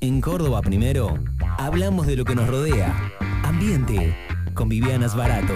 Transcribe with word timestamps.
En 0.00 0.20
Córdoba 0.20 0.62
Primero, 0.62 1.18
hablamos 1.58 2.06
de 2.06 2.16
lo 2.16 2.24
que 2.24 2.36
nos 2.36 2.46
rodea. 2.48 3.12
Ambiente, 3.42 4.16
con 4.54 4.68
Vivianas 4.68 5.16
Barato. 5.16 5.54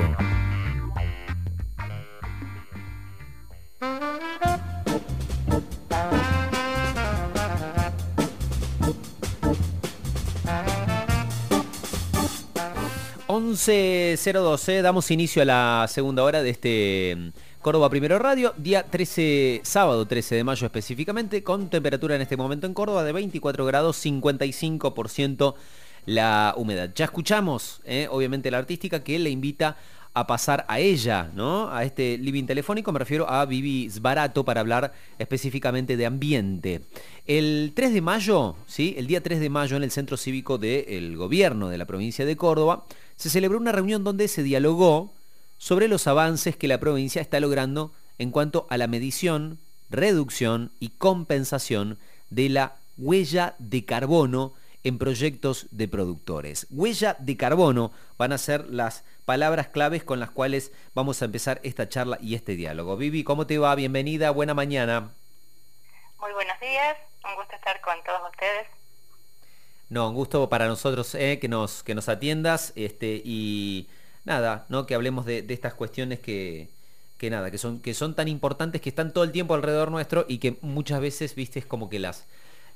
$11.012, 13.28 14.82
damos 14.82 15.10
inicio 15.12 15.42
a 15.42 15.44
la 15.44 15.86
segunda 15.88 16.24
hora 16.24 16.42
de 16.42 16.50
este 16.50 17.32
Córdoba 17.62 17.90
Primero 17.90 18.18
Radio, 18.18 18.54
día 18.56 18.82
13, 18.82 19.60
sábado 19.62 20.04
13 20.04 20.34
de 20.34 20.42
mayo 20.42 20.66
específicamente, 20.66 21.44
con 21.44 21.70
temperatura 21.70 22.16
en 22.16 22.22
este 22.22 22.36
momento 22.36 22.66
en 22.66 22.74
Córdoba 22.74 23.04
de 23.04 23.12
24 23.12 23.64
grados, 23.64 24.04
55% 24.04 25.54
la 26.06 26.54
humedad. 26.56 26.90
Ya 26.92 27.04
escuchamos, 27.04 27.80
eh, 27.84 28.08
obviamente, 28.10 28.50
la 28.50 28.58
artística 28.58 29.04
que 29.04 29.16
le 29.20 29.30
invita 29.30 29.76
a 30.12 30.26
pasar 30.26 30.64
a 30.66 30.80
ella, 30.80 31.30
¿no? 31.36 31.72
A 31.72 31.84
este 31.84 32.18
living 32.18 32.46
telefónico, 32.46 32.90
me 32.90 32.98
refiero 32.98 33.30
a 33.30 33.46
Vivi 33.46 33.88
Sbarato 33.88 34.44
para 34.44 34.60
hablar 34.60 34.92
específicamente 35.20 35.96
de 35.96 36.04
ambiente. 36.04 36.80
El 37.28 37.70
3 37.76 37.94
de 37.94 38.00
mayo, 38.00 38.56
¿sí? 38.66 38.96
El 38.98 39.06
día 39.06 39.22
3 39.22 39.38
de 39.38 39.50
mayo 39.50 39.76
en 39.76 39.84
el 39.84 39.92
Centro 39.92 40.16
Cívico 40.16 40.58
del 40.58 41.16
Gobierno 41.16 41.68
de 41.68 41.78
la 41.78 41.86
provincia 41.86 42.26
de 42.26 42.36
Córdoba, 42.36 42.86
se 43.14 43.30
celebró 43.30 43.56
una 43.56 43.70
reunión 43.70 44.02
donde 44.02 44.26
se 44.26 44.42
dialogó 44.42 45.12
sobre 45.62 45.86
los 45.86 46.08
avances 46.08 46.56
que 46.56 46.66
la 46.66 46.80
provincia 46.80 47.22
está 47.22 47.38
logrando 47.38 47.92
en 48.18 48.32
cuanto 48.32 48.66
a 48.68 48.76
la 48.76 48.88
medición, 48.88 49.60
reducción 49.90 50.72
y 50.80 50.88
compensación 50.88 52.00
de 52.30 52.48
la 52.48 52.74
huella 52.98 53.54
de 53.60 53.84
carbono 53.84 54.54
en 54.82 54.98
proyectos 54.98 55.68
de 55.70 55.86
productores. 55.86 56.66
Huella 56.70 57.14
de 57.20 57.36
carbono 57.36 57.92
van 58.18 58.32
a 58.32 58.38
ser 58.38 58.66
las 58.70 59.04
palabras 59.24 59.68
claves 59.68 60.02
con 60.02 60.18
las 60.18 60.32
cuales 60.32 60.72
vamos 60.96 61.22
a 61.22 61.26
empezar 61.26 61.60
esta 61.62 61.88
charla 61.88 62.18
y 62.20 62.34
este 62.34 62.56
diálogo. 62.56 62.96
Vivi, 62.96 63.22
¿cómo 63.22 63.46
te 63.46 63.58
va? 63.58 63.72
Bienvenida, 63.76 64.32
buena 64.32 64.54
mañana. 64.54 65.12
Muy 66.20 66.32
buenos 66.32 66.58
días, 66.58 66.96
un 67.24 67.36
gusto 67.36 67.54
estar 67.54 67.80
con 67.82 68.02
todos 68.02 68.20
ustedes. 68.32 68.66
No, 69.90 70.08
un 70.08 70.16
gusto 70.16 70.48
para 70.48 70.66
nosotros 70.66 71.14
eh, 71.14 71.38
que, 71.40 71.46
nos, 71.46 71.84
que 71.84 71.94
nos 71.94 72.08
atiendas 72.08 72.72
este, 72.74 73.22
y 73.24 73.86
nada, 74.24 74.66
¿no? 74.68 74.86
que 74.86 74.94
hablemos 74.94 75.26
de, 75.26 75.44
estas 75.48 75.74
cuestiones 75.74 76.20
que, 76.20 76.68
que 77.18 77.30
nada, 77.30 77.50
que 77.50 77.58
son, 77.58 77.80
que 77.80 77.94
son 77.94 78.14
tan 78.14 78.28
importantes, 78.28 78.80
que 78.80 78.88
están 78.88 79.12
todo 79.12 79.24
el 79.24 79.32
tiempo 79.32 79.54
alrededor 79.54 79.90
nuestro 79.90 80.24
y 80.28 80.38
que 80.38 80.58
muchas 80.62 81.00
veces, 81.00 81.34
viste, 81.34 81.58
es 81.58 81.66
como 81.66 81.88
que 81.88 81.98
las, 81.98 82.24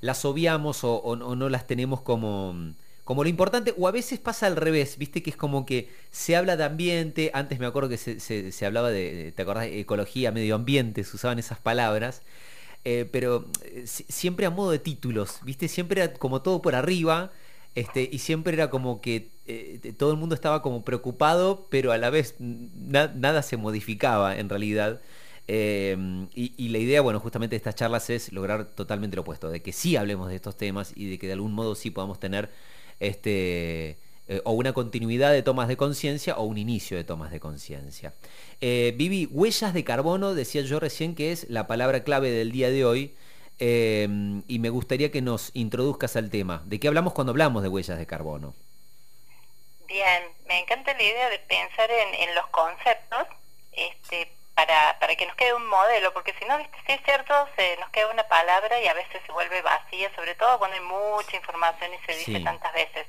las 0.00 0.24
obviamos 0.24 0.80
o, 0.82 1.16
no 1.16 1.48
las 1.48 1.66
tenemos 1.66 2.00
como, 2.00 2.54
como 3.04 3.22
lo 3.22 3.28
importante, 3.28 3.74
o 3.78 3.88
a 3.88 3.92
veces 3.92 4.18
pasa 4.18 4.46
al 4.46 4.56
revés, 4.56 4.98
viste 4.98 5.22
que 5.22 5.30
es 5.30 5.36
como 5.36 5.66
que 5.66 5.88
se 6.10 6.36
habla 6.36 6.56
de 6.56 6.64
ambiente, 6.64 7.30
antes 7.34 7.58
me 7.58 7.66
acuerdo 7.66 7.88
que 7.88 7.98
se, 7.98 8.20
se, 8.20 8.66
hablaba 8.66 8.90
de, 8.90 9.32
¿te 9.34 9.42
acordás? 9.42 9.66
Ecología, 9.66 10.32
medio 10.32 10.54
ambiente, 10.54 11.04
se 11.04 11.16
usaban 11.16 11.38
esas 11.38 11.58
palabras, 11.58 12.22
eh, 12.84 13.08
pero 13.10 13.46
eh, 13.64 13.84
siempre 13.86 14.46
a 14.46 14.50
modo 14.50 14.70
de 14.70 14.78
títulos, 14.78 15.40
viste, 15.42 15.68
siempre 15.68 16.12
como 16.14 16.42
todo 16.42 16.62
por 16.62 16.74
arriba, 16.74 17.32
este, 17.76 18.08
y 18.10 18.18
siempre 18.20 18.54
era 18.54 18.70
como 18.70 19.02
que 19.02 19.28
eh, 19.46 19.92
todo 19.98 20.10
el 20.10 20.16
mundo 20.16 20.34
estaba 20.34 20.62
como 20.62 20.82
preocupado, 20.82 21.66
pero 21.70 21.92
a 21.92 21.98
la 21.98 22.08
vez 22.08 22.34
nada 22.38 23.42
se 23.42 23.58
modificaba 23.58 24.36
en 24.38 24.48
realidad. 24.48 25.02
Em, 25.46 26.28
y, 26.34 26.68
la 26.70 26.78
idea, 26.78 27.02
bueno, 27.02 27.20
justamente 27.20 27.52
de 27.52 27.58
estas 27.58 27.74
charlas 27.74 28.08
es 28.08 28.32
lograr 28.32 28.64
totalmente 28.64 29.14
lo 29.14 29.22
opuesto, 29.22 29.50
de 29.50 29.60
que 29.60 29.72
sí 29.72 29.94
hablemos 29.94 30.30
de 30.30 30.36
estos 30.36 30.56
temas 30.56 30.92
y 30.96 31.10
de 31.10 31.18
que 31.18 31.26
de 31.26 31.34
algún 31.34 31.52
modo 31.52 31.74
sí 31.74 31.90
podamos 31.90 32.18
tener 32.18 32.48
este 32.98 33.98
eh, 34.28 34.40
o 34.44 34.52
una 34.52 34.72
continuidad 34.72 35.32
de 35.32 35.42
tomas 35.42 35.68
de 35.68 35.76
conciencia 35.76 36.36
o 36.36 36.44
un 36.44 36.56
inicio 36.56 36.96
de 36.96 37.04
tomas 37.04 37.30
de 37.30 37.40
conciencia. 37.40 38.14
Eh, 38.62 38.94
Vivi, 38.96 39.26
huellas 39.30 39.74
de 39.74 39.84
carbono, 39.84 40.34
decía 40.34 40.62
yo 40.62 40.80
recién 40.80 41.14
que 41.14 41.30
es 41.30 41.48
la 41.50 41.66
palabra 41.66 42.02
clave 42.04 42.30
del 42.30 42.52
día 42.52 42.70
de 42.70 42.86
hoy. 42.86 43.12
Em, 43.58 44.42
y 44.48 44.58
me 44.58 44.68
gustaría 44.68 45.10
que 45.10 45.22
nos 45.22 45.50
introduzcas 45.54 46.16
al 46.16 46.30
tema. 46.30 46.62
¿De 46.66 46.78
qué 46.78 46.88
hablamos 46.88 47.14
cuando 47.14 47.30
hablamos 47.30 47.62
de 47.62 47.68
huellas 47.68 47.98
de 47.98 48.06
carbono? 48.06 48.54
Bien, 49.86 50.24
me 50.46 50.60
encanta 50.60 50.92
la 50.92 51.02
idea 51.02 51.30
de 51.30 51.38
pensar 51.38 51.90
en, 51.90 52.14
en 52.28 52.34
los 52.34 52.46
conceptos, 52.48 53.26
este, 53.72 54.30
para, 54.54 54.98
para 54.98 55.14
que 55.16 55.26
nos 55.26 55.36
quede 55.36 55.54
un 55.54 55.66
modelo, 55.66 56.12
porque 56.12 56.34
si 56.38 56.44
no, 56.44 56.58
¿viste? 56.58 56.76
sí 56.86 56.92
es 56.92 57.00
cierto, 57.04 57.34
se 57.56 57.76
nos 57.76 57.88
queda 57.90 58.08
una 58.08 58.26
palabra 58.26 58.80
y 58.80 58.88
a 58.88 58.94
veces 58.94 59.22
se 59.24 59.32
vuelve 59.32 59.62
vacía, 59.62 60.10
sobre 60.14 60.34
todo 60.34 60.58
cuando 60.58 60.76
hay 60.76 60.82
mucha 60.82 61.36
información 61.36 61.92
y 61.94 62.06
se 62.06 62.16
dice 62.16 62.40
tantas 62.44 62.72
veces. 62.74 63.06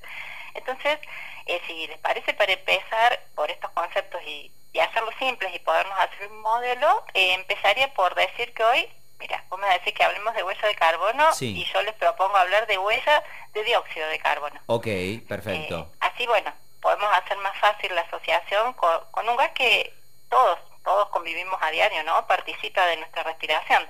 Entonces, 0.54 1.00
eh, 1.46 1.62
si 1.68 1.88
les 1.88 1.98
parece 2.00 2.34
para 2.34 2.54
empezar 2.54 3.20
por 3.36 3.50
estos 3.50 3.72
conceptos 3.72 4.22
y, 4.26 4.52
y 4.74 4.80
hacerlos 4.80 5.16
simples 5.20 5.54
y 5.56 5.60
podernos 5.60 5.98
hacer 6.00 6.32
un 6.32 6.42
modelo, 6.42 7.04
eh, 7.14 7.34
empezaría 7.34 7.94
por 7.94 8.14
decir 8.16 8.54
que 8.54 8.64
hoy, 8.64 8.90
mira, 9.20 9.44
vos 9.50 9.60
me 9.60 9.68
decís 9.70 9.94
que 9.94 10.04
hablemos 10.04 10.34
de 10.36 10.44
huella 10.44 10.68
de 10.68 10.76
carbono 10.76 11.28
y 11.40 11.66
yo 11.66 11.82
les 11.82 11.94
propongo 11.96 12.36
hablar 12.38 12.68
de 12.68 12.78
huella 12.78 13.24
de 13.54 13.64
dióxido 13.64 14.08
de 14.10 14.20
carbono. 14.20 14.60
Ok, 14.68 14.88
perfecto. 15.28 15.90
Eh, 15.92 15.98
así, 16.02 16.28
bueno, 16.28 16.54
podemos 16.82 17.12
hacer 17.14 17.38
más 17.38 17.58
fácil 17.58 17.94
la 17.96 18.02
asociación 18.02 18.74
con, 18.74 19.00
con 19.12 19.28
un 19.28 19.38
gas 19.38 19.52
que 19.52 19.94
todos 20.30 20.60
todos 20.88 21.10
convivimos 21.10 21.62
a 21.62 21.70
diario, 21.70 22.02
¿no? 22.04 22.26
Participa 22.28 22.86
de 22.86 22.96
nuestra 22.96 23.22
respiración. 23.24 23.86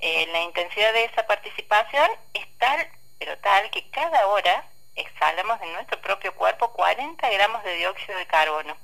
Eh, 0.00 0.26
la 0.32 0.40
intensidad 0.40 0.92
de 0.92 1.04
esa 1.04 1.24
participación 1.28 2.10
es 2.32 2.44
tal, 2.58 2.88
pero 3.20 3.38
tal, 3.38 3.70
que 3.70 3.88
cada 3.90 4.26
hora 4.26 4.64
exhalamos 4.96 5.60
de 5.60 5.66
nuestro 5.68 6.00
propio 6.00 6.34
cuerpo 6.34 6.72
40 6.72 7.30
gramos 7.30 7.62
de 7.62 7.76
dióxido 7.76 8.18
de 8.18 8.26
carbono. 8.26 8.76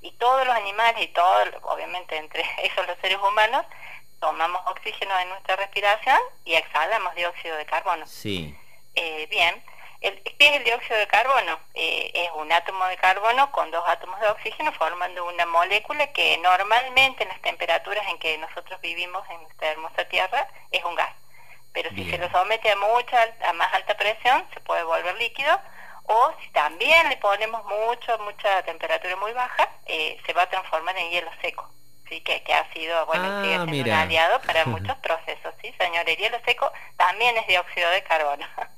Y 0.00 0.12
todos 0.12 0.46
los 0.46 0.56
animales 0.56 1.02
y 1.02 1.08
todos, 1.08 1.50
obviamente 1.64 2.16
entre 2.16 2.42
esos 2.62 2.86
los 2.86 2.96
seres 3.00 3.18
humanos, 3.18 3.66
tomamos 4.20 4.60
oxígeno 4.66 5.16
de 5.16 5.24
nuestra 5.26 5.56
respiración 5.56 6.18
y 6.44 6.54
exhalamos 6.54 7.14
dióxido 7.14 7.56
de 7.56 7.66
carbono. 7.66 8.06
Sí. 8.06 8.56
Eh, 8.94 9.26
bien, 9.30 9.62
¿Qué 10.00 10.34
es 10.38 10.52
el 10.52 10.64
dióxido 10.64 10.98
de 10.98 11.06
carbono? 11.06 11.58
Eh, 11.74 12.10
es 12.14 12.30
un 12.34 12.52
átomo 12.52 12.84
de 12.86 12.96
carbono 12.96 13.50
con 13.50 13.70
dos 13.70 13.82
átomos 13.86 14.20
de 14.20 14.28
oxígeno 14.28 14.70
formando 14.72 15.26
una 15.26 15.46
molécula 15.46 16.12
que 16.12 16.38
normalmente 16.38 17.22
en 17.22 17.30
las 17.30 17.40
temperaturas 17.40 18.06
en 18.08 18.18
que 18.18 18.36
nosotros 18.38 18.80
vivimos 18.80 19.28
en 19.30 19.42
nuestra 19.42 19.68
hermosa 19.68 20.04
Tierra 20.04 20.48
es 20.70 20.84
un 20.84 20.94
gas. 20.94 21.12
Pero 21.72 21.90
si 21.90 22.08
se 22.10 22.18
lo 22.18 22.30
somete 22.30 22.70
a, 22.70 22.76
mucha, 22.76 23.34
a 23.48 23.52
más 23.54 23.72
alta 23.74 23.96
presión 23.96 24.46
se 24.54 24.60
puede 24.60 24.82
volver 24.84 25.16
líquido 25.16 25.60
o 26.04 26.32
si 26.40 26.50
también 26.50 27.08
le 27.08 27.16
ponemos 27.16 27.64
mucho, 27.64 28.18
mucha 28.18 28.62
temperatura 28.62 29.16
muy 29.16 29.32
baja, 29.32 29.68
eh, 29.86 30.18
se 30.24 30.32
va 30.34 30.42
a 30.42 30.48
transformar 30.48 30.96
en 30.96 31.10
hielo 31.10 31.30
seco. 31.40 31.68
Sí, 32.08 32.20
que, 32.20 32.42
que 32.42 32.54
ha 32.54 32.72
sido, 32.72 33.04
bueno, 33.06 33.24
ah, 33.24 33.42
sigue 33.42 33.72
siendo 33.72 33.90
un 33.90 33.96
aliado 33.96 34.40
para 34.42 34.64
muchos 34.66 34.96
procesos, 34.98 35.54
¿sí, 35.60 35.74
señor? 35.78 36.08
El 36.08 36.16
hielo 36.16 36.38
seco 36.44 36.70
también 36.96 37.36
es 37.36 37.46
dióxido 37.46 37.90
de 37.90 38.02
carbono. 38.02 38.46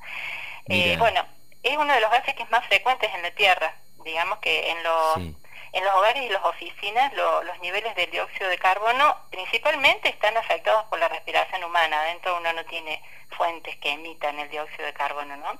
Eh, 0.70 0.96
bueno, 0.98 1.24
es 1.62 1.78
uno 1.78 1.94
de 1.94 2.00
los 2.02 2.10
gases 2.10 2.34
que 2.34 2.42
es 2.42 2.50
más 2.50 2.62
frecuentes 2.66 3.10
en 3.14 3.22
la 3.22 3.30
Tierra. 3.30 3.74
Digamos 4.04 4.38
que 4.40 4.70
en 4.70 4.82
los, 4.82 5.16
en 5.16 5.84
los 5.84 5.94
hogares 5.94 6.22
y 6.24 6.28
las 6.28 6.44
oficinas 6.44 7.10
los 7.14 7.58
niveles 7.60 7.94
de 7.96 8.06
dióxido 8.08 8.50
de 8.50 8.58
carbono 8.58 9.16
principalmente 9.30 10.10
están 10.10 10.36
afectados 10.36 10.84
por 10.90 10.98
la 10.98 11.08
respiración 11.08 11.64
humana. 11.64 12.02
Adentro 12.02 12.36
uno 12.36 12.52
no 12.52 12.66
tiene 12.66 13.02
fuentes 13.30 13.76
que 13.76 13.92
emitan 13.92 14.38
el 14.38 14.50
dióxido 14.50 14.84
de 14.84 14.92
carbono, 14.92 15.38
¿no? 15.38 15.58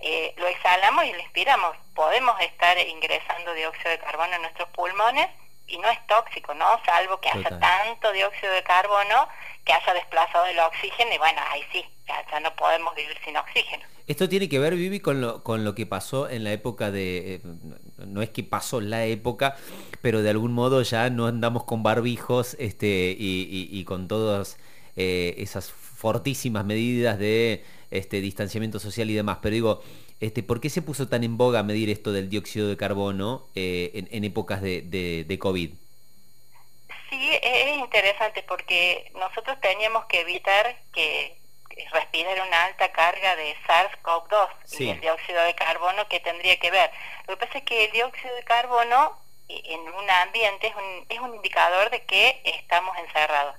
Eh, 0.00 0.34
lo 0.36 0.46
exhalamos 0.46 1.04
y 1.06 1.12
lo 1.12 1.18
inspiramos. 1.18 1.76
Podemos 1.94 2.40
estar 2.40 2.78
ingresando 2.78 3.52
dióxido 3.54 3.90
de 3.90 3.98
carbono 3.98 4.34
en 4.34 4.42
nuestros 4.42 4.68
pulmones 4.68 5.28
y 5.68 5.78
no 5.78 5.88
es 5.88 6.06
tóxico, 6.06 6.54
¿no? 6.54 6.66
Salvo 6.84 7.20
que 7.20 7.28
haya 7.28 7.58
tanto 7.58 8.12
dióxido 8.12 8.52
de 8.52 8.62
carbono 8.62 9.28
que 9.64 9.72
haya 9.72 9.94
desplazado 9.94 10.46
el 10.46 10.58
oxígeno 10.60 11.12
y 11.12 11.18
bueno, 11.18 11.40
ahí 11.50 11.62
sí, 11.72 11.84
ya, 12.06 12.40
no 12.40 12.54
podemos 12.54 12.94
vivir 12.94 13.16
sin 13.24 13.36
oxígeno. 13.36 13.82
Esto 14.06 14.28
tiene 14.28 14.48
que 14.48 14.60
ver, 14.60 14.76
Vivi, 14.76 15.00
con 15.00 15.20
lo, 15.20 15.42
con 15.42 15.64
lo 15.64 15.74
que 15.74 15.86
pasó 15.86 16.30
en 16.30 16.44
la 16.44 16.52
época 16.52 16.92
de... 16.92 17.34
Eh, 17.34 17.40
no 18.06 18.22
es 18.22 18.30
que 18.30 18.44
pasó 18.44 18.80
la 18.80 19.04
época, 19.04 19.56
pero 20.02 20.22
de 20.22 20.30
algún 20.30 20.52
modo 20.52 20.82
ya 20.82 21.10
no 21.10 21.26
andamos 21.26 21.64
con 21.64 21.82
barbijos 21.82 22.54
este, 22.60 23.16
y, 23.18 23.84
con 23.84 24.06
todas 24.06 24.58
eh, 24.94 25.34
esas 25.38 25.72
fortísimas 25.72 26.64
medidas 26.64 27.18
de 27.18 27.64
este, 27.90 28.20
distanciamiento 28.20 28.78
social 28.78 29.10
y 29.10 29.14
demás. 29.14 29.38
Pero 29.42 29.54
digo, 29.54 29.82
este, 30.20 30.42
¿por 30.42 30.60
qué 30.60 30.70
se 30.70 30.82
puso 30.82 31.08
tan 31.08 31.24
en 31.24 31.36
boga 31.36 31.62
medir 31.62 31.90
esto 31.90 32.12
del 32.12 32.30
dióxido 32.30 32.68
de 32.68 32.76
carbono 32.76 33.46
eh, 33.54 34.06
en, 34.10 34.24
épocas 34.24 34.62
de, 34.62 34.82
de, 34.82 35.38
COVID? 35.38 35.70
Sí, 37.10 37.38
es 37.42 37.76
interesante 37.78 38.42
porque 38.42 39.10
nosotros 39.14 39.60
teníamos 39.60 40.06
que 40.06 40.20
evitar 40.20 40.76
que 40.92 41.36
respirar 41.92 42.40
una 42.46 42.64
alta 42.64 42.90
carga 42.92 43.36
de 43.36 43.54
SARS-CoV-2 43.66 44.80
y 44.80 44.88
el 44.88 45.00
dióxido 45.00 45.42
de 45.42 45.54
carbono 45.54 46.08
que 46.08 46.20
tendría 46.20 46.58
que 46.58 46.70
ver. 46.70 46.90
Lo 47.26 47.36
que 47.36 47.46
pasa 47.46 47.58
es 47.58 47.64
que 47.64 47.84
el 47.84 47.92
dióxido 47.92 48.34
de 48.34 48.44
carbono 48.44 49.18
en 49.48 49.80
un 49.80 50.10
ambiente 50.10 50.68
es 50.68 50.74
un, 50.74 51.06
es 51.08 51.20
un 51.20 51.34
indicador 51.34 51.90
de 51.90 52.02
que 52.04 52.40
estamos 52.44 52.96
encerrados. 52.98 53.54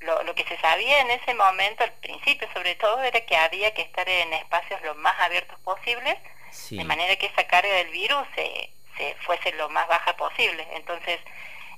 Lo, 0.00 0.22
lo, 0.22 0.34
que 0.34 0.44
se 0.44 0.58
sabía 0.58 1.00
en 1.00 1.10
ese 1.10 1.34
momento, 1.34 1.84
al 1.84 1.92
principio 1.92 2.48
sobre 2.52 2.74
todo, 2.76 3.02
era 3.02 3.20
que 3.20 3.36
había 3.36 3.72
que 3.74 3.82
estar 3.82 4.08
en 4.08 4.32
espacios 4.32 4.80
lo 4.82 4.94
más 4.96 5.18
abiertos 5.20 5.58
posibles, 5.60 6.16
de 6.70 6.84
manera 6.84 7.16
que 7.16 7.26
esa 7.26 7.46
carga 7.46 7.72
del 7.74 7.90
virus 7.90 8.26
se, 8.34 8.70
se 8.96 9.14
fuese 9.20 9.52
lo 9.52 9.68
más 9.68 9.86
baja 9.88 10.16
posible. 10.16 10.66
Entonces, 10.72 11.20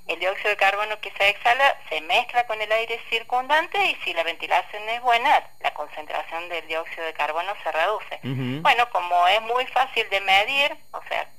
el 0.07 0.19
dióxido 0.19 0.49
de 0.49 0.57
carbono 0.57 0.99
que 0.99 1.11
se 1.11 1.29
exhala 1.29 1.77
se 1.89 2.01
mezcla 2.01 2.45
con 2.45 2.61
el 2.61 2.71
aire 2.71 2.99
circundante 3.09 3.77
y 3.85 3.95
si 4.03 4.13
la 4.13 4.23
ventilación 4.23 4.87
es 4.89 5.01
buena, 5.01 5.43
la 5.61 5.73
concentración 5.73 6.49
del 6.49 6.67
dióxido 6.67 7.05
de 7.05 7.13
carbono 7.13 7.53
se 7.63 7.71
reduce. 7.71 8.19
Bueno, 8.61 8.89
como 8.89 9.27
es 9.27 9.41
muy 9.43 9.65
fácil 9.67 10.09
de 10.09 10.19
medir, 10.21 10.75
o 10.91 11.01
sea, 11.07 11.29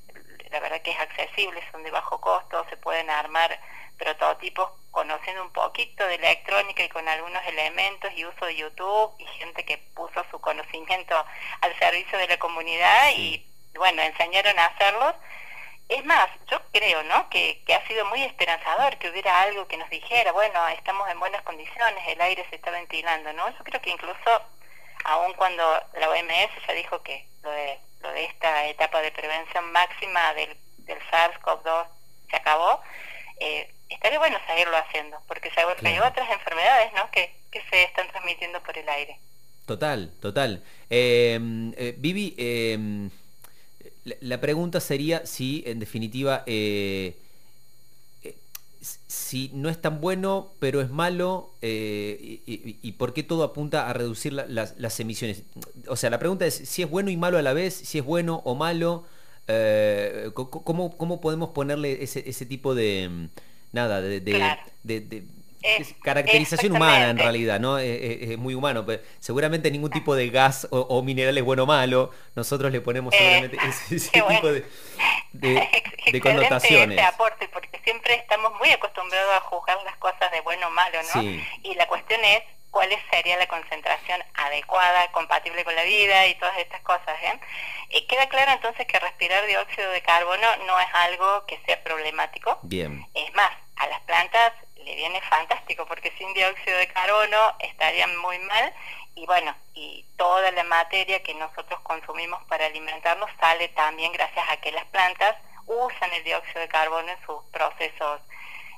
la 0.51 0.61
verdad 0.61 0.81
que 0.81 0.93
es 0.93 0.99
accesible, 0.99 1.63
son 1.73 1.83
de 1.83 1.91
bajo 1.91 2.21
costo, 2.21 2.65
se 2.71 2.77
pueden 2.79 3.11
armar 3.11 3.59
prototipos 3.99 4.71
conociendo 4.95 5.43
un 5.43 5.53
poquito 5.53 6.07
de 6.07 6.15
electrónica 6.15 6.83
y 6.83 6.89
con 6.89 7.07
algunos 7.07 7.45
elementos 7.47 8.11
y 8.17 8.25
uso 8.25 8.47
de 8.47 8.57
YouTube 8.57 9.15
y 9.19 9.27
gente 9.39 9.65
que 9.65 9.79
puso 9.95 10.25
su 10.31 10.41
conocimiento 10.41 11.15
al 11.61 11.79
servicio 11.79 12.17
de 12.17 12.29
la 12.29 12.39
comunidad 12.39 13.11
y 13.17 13.45
bueno, 13.75 14.01
enseñaron 14.01 14.59
a 14.59 14.67
hacerlos 14.67 15.15
es 15.89 16.05
más, 16.05 16.29
yo 16.51 16.61
creo, 16.73 17.03
¿no? 17.05 17.29
Que, 17.29 17.63
que, 17.67 17.75
ha 17.75 17.87
sido 17.87 18.07
muy 18.07 18.23
esperanzador 18.23 18.97
que 18.97 19.11
hubiera 19.11 19.43
algo 19.43 19.67
que 19.69 19.77
nos 19.77 19.91
dijera, 19.91 20.33
bueno, 20.33 20.67
estamos 20.69 21.09
en 21.11 21.21
buenas 21.21 21.43
condiciones, 21.43 22.03
el 22.09 22.21
aire 22.21 22.47
se 22.49 22.57
está 22.57 22.71
ventilando, 22.71 23.33
¿no? 23.35 23.51
Yo 23.51 23.65
creo 23.65 23.81
que 23.83 23.91
incluso, 23.91 24.43
aun 25.05 25.35
cuando 25.35 25.63
la 25.95 26.09
OMS 26.09 26.67
ya 26.67 26.75
dijo 26.75 27.03
que 27.03 27.27
lo 27.43 27.51
de, 27.51 27.79
lo 28.01 28.11
de 28.13 28.25
esta 28.25 28.67
etapa 28.67 29.03
de 29.03 29.13
prevención 29.13 29.71
máxima 29.73 30.33
del, 30.35 30.57
del 30.79 30.99
SARS-CoV-2 31.11 31.87
se 32.31 32.37
acabó, 32.37 32.81
eh, 33.41 33.71
estaría 33.89 34.19
bueno 34.19 34.39
seguirlo 34.47 34.77
haciendo, 34.77 35.19
porque 35.27 35.51
hay 35.57 35.99
otras 35.99 36.31
enfermedades, 36.31 36.93
¿no? 36.95 37.11
Que, 37.11 37.35
que 37.51 37.63
se 37.71 37.85
están 37.85 38.09
transmitiendo 38.09 38.63
por 38.63 38.77
el 38.77 38.89
aire. 38.89 39.19
Total, 39.67 40.11
total. 40.21 40.63
Eh, 40.91 41.39
eh, 41.77 41.95
Vivi, 41.97 42.35
eh, 42.37 43.09
la, 44.21 44.41
pregunta 44.41 44.81
sería 44.81 45.25
si, 45.25 45.65
en 45.67 45.81
definitiva, 45.81 46.43
eh, 46.47 47.17
eh, 48.23 48.37
si 49.07 49.51
no 49.55 49.71
es 49.71 49.81
tan 49.81 50.03
bueno, 50.03 50.51
pero 50.59 50.83
es 50.83 50.91
malo, 50.91 51.51
y, 51.63 52.93
por 52.99 53.15
qué 53.15 53.23
todo 53.23 53.43
apunta 53.43 53.89
a 53.89 53.95
reducir 53.95 54.35
las, 54.35 55.01
emisiones. 55.01 55.45
O 55.89 55.97
sea, 55.97 56.11
la 56.11 56.19
pregunta 56.19 56.45
es 56.45 56.55
si 56.55 56.83
es 56.83 56.91
bueno 56.91 57.11
y 57.11 57.17
malo 57.17 57.39
a 57.39 57.43
la 57.43 57.55
vez, 57.55 57.75
si 57.75 57.99
es 57.99 58.05
bueno 58.05 58.43
o 58.45 58.55
malo, 58.55 59.07
¿cómo, 60.35 60.97
¿cómo, 60.97 61.21
podemos 61.21 61.51
ponerle 61.51 62.03
ese, 62.03 62.29
ese 62.29 62.47
tipo 62.47 62.75
de, 62.75 63.09
mm, 63.11 63.29
nada, 63.73 64.01
de, 64.01 64.21
de 64.21 65.25
es 65.65 65.95
caracterización 66.03 66.73
humana 66.73 67.09
en 67.09 67.19
realidad, 67.19 67.59
¿no? 67.59 67.79
Es, 67.79 68.37
muy 68.37 68.55
humano. 68.55 68.85
Pero 68.85 69.03
seguramente 69.19 69.71
ningún 69.71 69.91
tipo 69.91 70.15
de 70.15 70.29
gas 70.29 70.69
o, 70.71 71.03
mineral 71.03 71.37
es 71.39 71.45
bueno 71.45 71.63
o 71.63 71.67
malo. 71.67 72.11
Nosotros 72.37 72.71
le 72.71 72.83
ponemos 72.83 73.15
seguramente 73.15 73.57
ese, 73.91 74.11
tipo 74.11 74.53
de, 74.53 74.65
de, 75.33 76.21
connotaciones. 76.23 77.01
aporte, 77.01 77.49
porque 77.49 77.81
siempre 77.83 78.15
estamos 78.15 78.53
muy 78.59 78.71
acostumbrados 78.71 79.35
a 79.37 79.41
juzgar 79.41 79.79
las 79.85 79.97
cosas 79.97 80.31
de 80.33 80.41
bueno 80.43 80.67
o 80.67 80.71
malo, 80.71 80.99
¿no? 81.15 81.23
Y 81.23 81.75
la 81.77 81.89
cuestión 81.89 82.21
es 82.23 82.43
cuál 82.75 82.91
sería 83.09 83.37
la 83.37 83.47
concentración 83.47 84.21
adecuada, 84.35 85.11
compatible 85.13 85.65
con 85.65 85.77
la 85.77 85.85
vida 85.85 86.27
y 86.27 86.35
todas 86.35 86.59
estas 86.59 86.81
cosas. 86.81 87.17
¿eh? 87.23 87.39
Y 87.91 88.07
queda 88.09 88.29
claro 88.29 88.51
entonces 88.51 88.85
que 88.89 88.99
respirar 88.99 89.47
dióxido 89.47 89.89
de 89.93 90.03
carbono 90.03 90.47
no 90.67 90.79
es 90.81 90.89
algo 90.93 91.47
que 91.47 91.61
sea 91.65 91.83
problemático. 91.85 92.59
Bien. 92.63 93.07
Es 93.15 93.33
más, 93.35 93.53
a 93.77 93.87
las 93.87 94.01
plantas 94.01 94.53
le 94.77 94.97
viene 94.97 95.21
fantástico 95.21 95.87
porque 95.87 96.13
sin 96.19 96.35
dióxido 96.35 96.77
de 96.77 96.89
carbono 96.89 97.55
estarían 97.61 98.17
muy 98.19 98.41
mal 98.41 98.75
y 99.15 99.25
bueno, 99.27 99.55
y 99.75 100.05
toda 100.17 100.51
la 100.51 100.65
materia 100.65 101.23
que 101.23 101.35
nosotros 101.35 101.79
consumimos 101.85 102.43
para 102.49 102.67
alimentarnos 102.67 103.31
sale 103.39 103.69
también 103.69 104.13
gracias 104.13 104.45
a 104.51 104.57
que 104.57 104.73
las 104.73 104.85
plantas 104.87 105.37
usan 105.67 106.13
el 106.13 106.25
dióxido 106.25 106.61
de 106.61 106.69
carbono 106.69 107.09
en 107.09 107.25
sus 107.25 107.41
procesos 107.53 108.21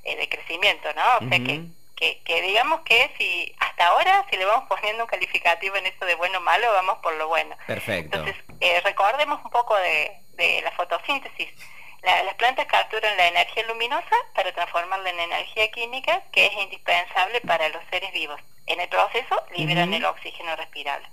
eh, 0.05 0.17
de 0.17 0.29
crecimiento, 0.29 0.93
¿no? 0.93 1.27
O 1.27 1.29
sea 1.31 1.39
que, 1.39 1.63
que, 1.97 2.23
que, 2.23 2.43
digamos 2.43 2.83
que 2.83 3.11
si 3.19 3.55
hasta 3.59 3.87
ahora, 3.87 4.25
si 4.31 4.37
le 4.37 4.45
vamos 4.45 4.69
poniendo 4.69 5.05
un 5.05 5.09
calificativo 5.09 5.77
en 5.77 5.87
eso 5.87 6.05
de 6.05 6.15
bueno 6.15 6.39
o 6.39 6.43
malo, 6.43 6.71
vamos 6.73 6.99
por 6.99 7.15
lo 7.17 7.29
bueno. 7.29 7.57
Perfecto. 7.67 8.19
Entonces, 8.19 8.45
eh, 8.61 8.81
recordemos 8.85 9.45
un 9.45 9.51
poco 9.51 9.75
de, 9.77 10.21
de 10.37 10.63
la 10.63 10.71
fotosíntesis 10.73 11.49
las 12.07 12.35
plantas 12.35 12.67
capturan 12.67 13.17
la 13.17 13.27
energía 13.27 13.65
luminosa 13.67 14.17
para 14.35 14.53
transformarla 14.53 15.11
en 15.11 15.21
energía 15.21 15.71
química 15.73 16.23
que 16.31 16.47
es 16.47 16.53
indispensable 16.53 17.41
para 17.41 17.69
los 17.71 17.83
seres 17.91 18.13
vivos. 18.13 18.41
En 18.67 18.81
el 18.81 18.89
proceso 18.89 19.45
liberan 19.57 19.93
el 19.93 20.05
oxígeno 20.05 20.55
respirable. 20.55 21.09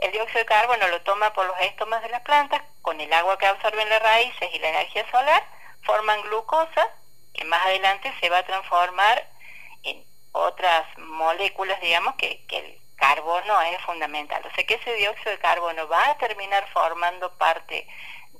El 0.00 0.12
dióxido 0.12 0.40
de 0.40 0.46
carbono 0.46 0.86
lo 0.88 1.00
toma 1.02 1.32
por 1.32 1.46
los 1.46 1.58
estomas 1.60 2.02
de 2.02 2.10
las 2.10 2.20
plantas, 2.22 2.62
con 2.82 3.00
el 3.00 3.12
agua 3.12 3.38
que 3.38 3.46
absorben 3.46 3.88
las 3.88 4.02
raíces 4.02 4.50
y 4.52 4.58
la 4.58 4.68
energía 4.68 5.10
solar, 5.10 5.42
forman 5.82 6.20
glucosa, 6.22 6.88
que 7.32 7.44
más 7.44 7.64
adelante 7.64 8.12
se 8.20 8.28
va 8.28 8.38
a 8.38 8.46
transformar 8.46 9.26
otras 10.38 10.86
moléculas, 10.98 11.80
digamos, 11.80 12.14
que, 12.16 12.44
que 12.46 12.58
el 12.58 12.80
carbono 12.96 13.60
es 13.62 13.80
fundamental. 13.82 14.44
O 14.44 14.54
sea 14.54 14.64
que 14.66 14.74
ese 14.74 14.94
dióxido 14.94 15.30
de 15.30 15.38
carbono 15.38 15.88
va 15.88 16.10
a 16.10 16.18
terminar 16.18 16.66
formando 16.72 17.36
parte 17.38 17.86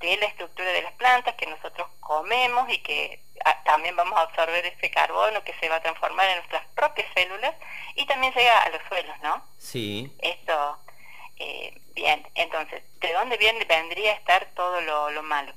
de 0.01 0.17
la 0.17 0.27
estructura 0.27 0.71
de 0.73 0.83
las 0.83 0.93
plantas 0.93 1.35
que 1.35 1.47
nosotros 1.47 1.89
comemos 2.01 2.71
y 2.71 2.79
que 2.79 3.21
ah, 3.45 3.63
también 3.65 3.97
vamos 3.97 4.19
a 4.19 4.23
absorber 4.23 4.65
ese 4.67 4.91
carbono 4.91 5.43
que 5.43 5.55
se 5.55 5.69
va 5.69 5.77
a 5.77 5.83
transformar 5.83 6.29
en 6.29 6.37
nuestras 6.37 6.67
propias 6.75 7.07
células 7.15 7.55
y 7.95 8.07
también 8.07 8.33
llega 8.33 8.63
a 8.63 8.71
los 8.71 8.81
suelos, 8.89 9.17
¿no? 9.23 9.43
Sí. 9.59 10.13
Esto, 10.21 10.79
eh, 11.37 11.81
bien, 11.95 12.27
entonces, 12.35 12.83
¿de 13.01 13.13
dónde 13.13 13.37
viene, 13.37 13.65
vendría 13.65 14.13
a 14.13 14.17
estar 14.17 14.47
todo 14.55 14.81
lo, 14.81 15.23
malo 15.23 15.53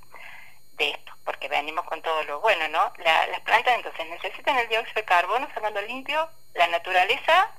de 0.73 0.89
esto? 0.89 1.10
Porque 1.23 1.47
venimos 1.47 1.85
con 1.85 2.01
todo 2.01 2.23
lo 2.23 2.39
bueno, 2.39 2.67
¿no? 2.69 2.91
las 2.97 3.39
plantas 3.41 3.75
entonces 3.75 4.07
necesitan 4.09 4.57
el 4.57 4.67
dióxido 4.69 4.95
de 4.95 5.05
carbono 5.05 5.47
sacando 5.53 5.81
limpio, 5.81 6.27
la 6.53 6.67
naturaleza 6.67 7.49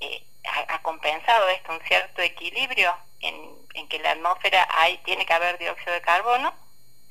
eh, 0.00 0.24
ha, 0.68 0.82
compensado 0.82 1.48
esto, 1.48 1.72
un 1.72 1.80
cierto 1.82 2.20
equilibrio 2.20 2.94
en, 3.20 3.56
en, 3.74 3.88
que 3.88 4.00
la 4.00 4.10
atmósfera 4.12 4.66
hay, 4.70 4.98
tiene 4.98 5.24
que 5.24 5.32
haber 5.32 5.58
dióxido 5.58 5.92
de 5.92 6.00
carbono, 6.00 6.52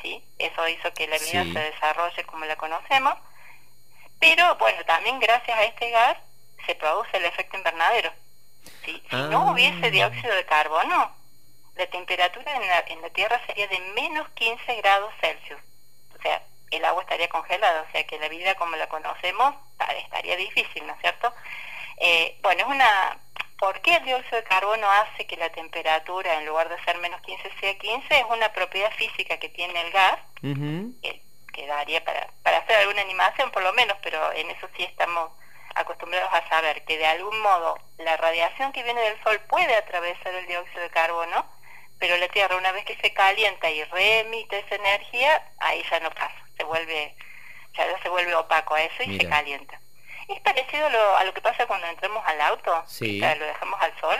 ¿sí? 0.01 0.23
Eso 0.37 0.67
hizo 0.67 0.93
que 0.93 1.07
la 1.07 1.17
vida 1.17 1.43
se 1.45 1.71
desarrolle 1.71 2.23
como 2.25 2.45
la 2.45 2.57
conocemos, 2.57 3.15
pero 4.19 4.55
bueno, 4.55 4.83
también 4.85 5.19
gracias 5.19 5.57
a 5.57 5.63
este 5.63 5.89
gas 5.89 6.17
se 6.65 6.75
produce 6.75 7.17
el 7.17 7.25
efecto 7.25 7.57
invernadero. 7.57 8.11
Si 8.85 9.01
no 9.11 9.47
ah. 9.47 9.51
hubiese 9.51 9.89
dióxido 9.89 10.35
de 10.35 10.45
carbono, 10.45 11.15
la 11.75 11.87
temperatura 11.87 12.55
en 12.55 12.67
la, 12.67 12.79
en 12.87 13.01
la 13.01 13.09
Tierra 13.09 13.41
sería 13.47 13.67
de 13.67 13.79
menos 13.95 14.29
15 14.35 14.75
grados 14.75 15.13
Celsius. 15.21 15.59
O 16.21 16.23
sea, 16.23 16.43
el 16.69 16.85
agua 16.85 17.01
estaría 17.01 17.27
congelada, 17.29 17.81
o 17.81 17.91
sea 17.91 18.05
que 18.05 18.19
la 18.19 18.29
vida 18.29 18.53
como 18.55 18.75
la 18.75 18.87
conocemos 18.87 19.55
estaría 19.97 20.37
difícil, 20.37 20.85
¿no 20.85 20.93
es 20.93 20.99
cierto? 21.01 21.33
Eh, 21.97 22.37
bueno, 22.41 22.61
es 22.61 22.67
una... 22.67 23.17
¿Por 23.57 23.79
qué 23.81 23.95
el 23.95 24.05
dióxido 24.05 24.37
de 24.37 24.43
carbono 24.43 24.89
hace 24.89 25.27
que 25.27 25.37
la 25.37 25.49
temperatura, 25.49 26.35
en 26.39 26.47
lugar 26.47 26.67
de 26.67 26.83
ser 26.83 26.97
menos 26.97 27.21
15, 27.21 27.51
sea 27.59 27.77
15? 27.77 28.19
Es 28.19 28.25
una 28.29 28.51
propiedad 28.53 28.91
física 28.93 29.37
que 29.37 29.49
tiene 29.49 29.79
el 29.81 29.91
gas, 29.91 30.17
que, 30.41 31.67
daría 31.67 32.03
para, 32.03 32.27
para 32.41 32.57
hacer 32.57 32.77
alguna 32.77 33.01
animación 33.01 33.51
por 33.51 33.61
lo 33.61 33.71
menos, 33.73 33.95
pero 34.01 34.31
en 34.33 34.49
eso 34.49 34.67
sí 34.75 34.83
estamos 34.83 35.31
acostumbrados 35.75 36.33
a 36.33 36.47
saber 36.49 36.83
que 36.85 36.97
de 36.97 37.05
algún 37.05 37.39
modo 37.41 37.77
la 37.99 38.17
radiación 38.17 38.71
que 38.71 38.83
viene 38.83 39.01
del 39.01 39.21
Sol 39.23 39.39
puede 39.47 39.75
atravesar 39.75 40.33
el 40.33 40.47
dióxido 40.47 40.81
de 40.81 40.89
carbono, 40.89 41.45
pero 42.01 42.17
la 42.17 42.27
Tierra 42.27 42.57
una 42.57 42.73
vez 42.73 42.83
que 42.83 42.97
se 42.97 43.13
calienta 43.13 43.69
y 43.69 43.83
remite 43.83 44.59
esa 44.59 44.75
energía, 44.75 45.41
ahí 45.59 45.81
ya 45.89 45.99
no 46.01 46.09
pasa, 46.09 46.35
se 46.57 46.63
vuelve, 46.63 47.15
ya 47.73 47.85
se 48.01 48.09
vuelve 48.09 48.35
opaco 48.35 48.73
a 48.73 48.81
eso 48.81 49.03
y 49.03 49.17
se 49.19 49.29
calienta. 49.29 49.79
Es 50.27 50.39
parecido 50.41 50.87
a 50.87 51.23
lo 51.23 51.33
que 51.33 51.41
pasa 51.41 51.67
cuando 51.67 51.87
entramos 51.87 52.23
al 52.25 52.41
auto, 52.41 52.83
sí. 52.87 53.19
lo 53.19 53.45
dejamos 53.45 53.79
al 53.81 53.97
sol, 53.99 54.17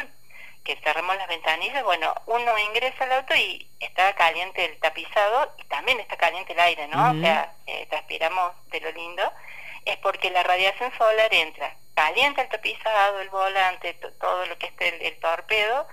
que 0.64 0.76
cerramos 0.84 1.16
las 1.18 1.28
ventanillas, 1.28 1.84
bueno, 1.84 2.14
uno 2.28 2.58
ingresa 2.60 3.04
al 3.06 3.14
auto 3.14 3.36
y 3.36 3.68
está 3.80 4.14
caliente 4.14 4.64
el 4.64 4.80
tapizado 4.80 5.52
y 5.58 5.64
también 5.64 6.00
está 6.00 6.18
caliente 6.18 6.54
el 6.54 6.60
aire, 6.60 6.88
¿no? 6.88 7.12
O 7.12 7.22
sea, 7.22 7.52
eh, 7.66 7.88
transpiramos 7.90 8.54
de 8.68 8.80
lo 8.80 8.92
lindo, 8.92 9.34
es 9.86 9.98
porque 9.98 10.30
la 10.30 10.44
radiación 10.44 10.92
solar 10.98 11.34
entra, 11.34 11.76
calienta 11.96 12.44
el 12.44 12.50
tapizado, 12.50 13.22
el 13.22 13.30
volante, 13.30 13.96
todo 14.20 14.46
lo 14.46 14.58
que 14.60 14.68
esté 14.68 15.08
el, 15.08 15.20
torpedo, 15.20 15.88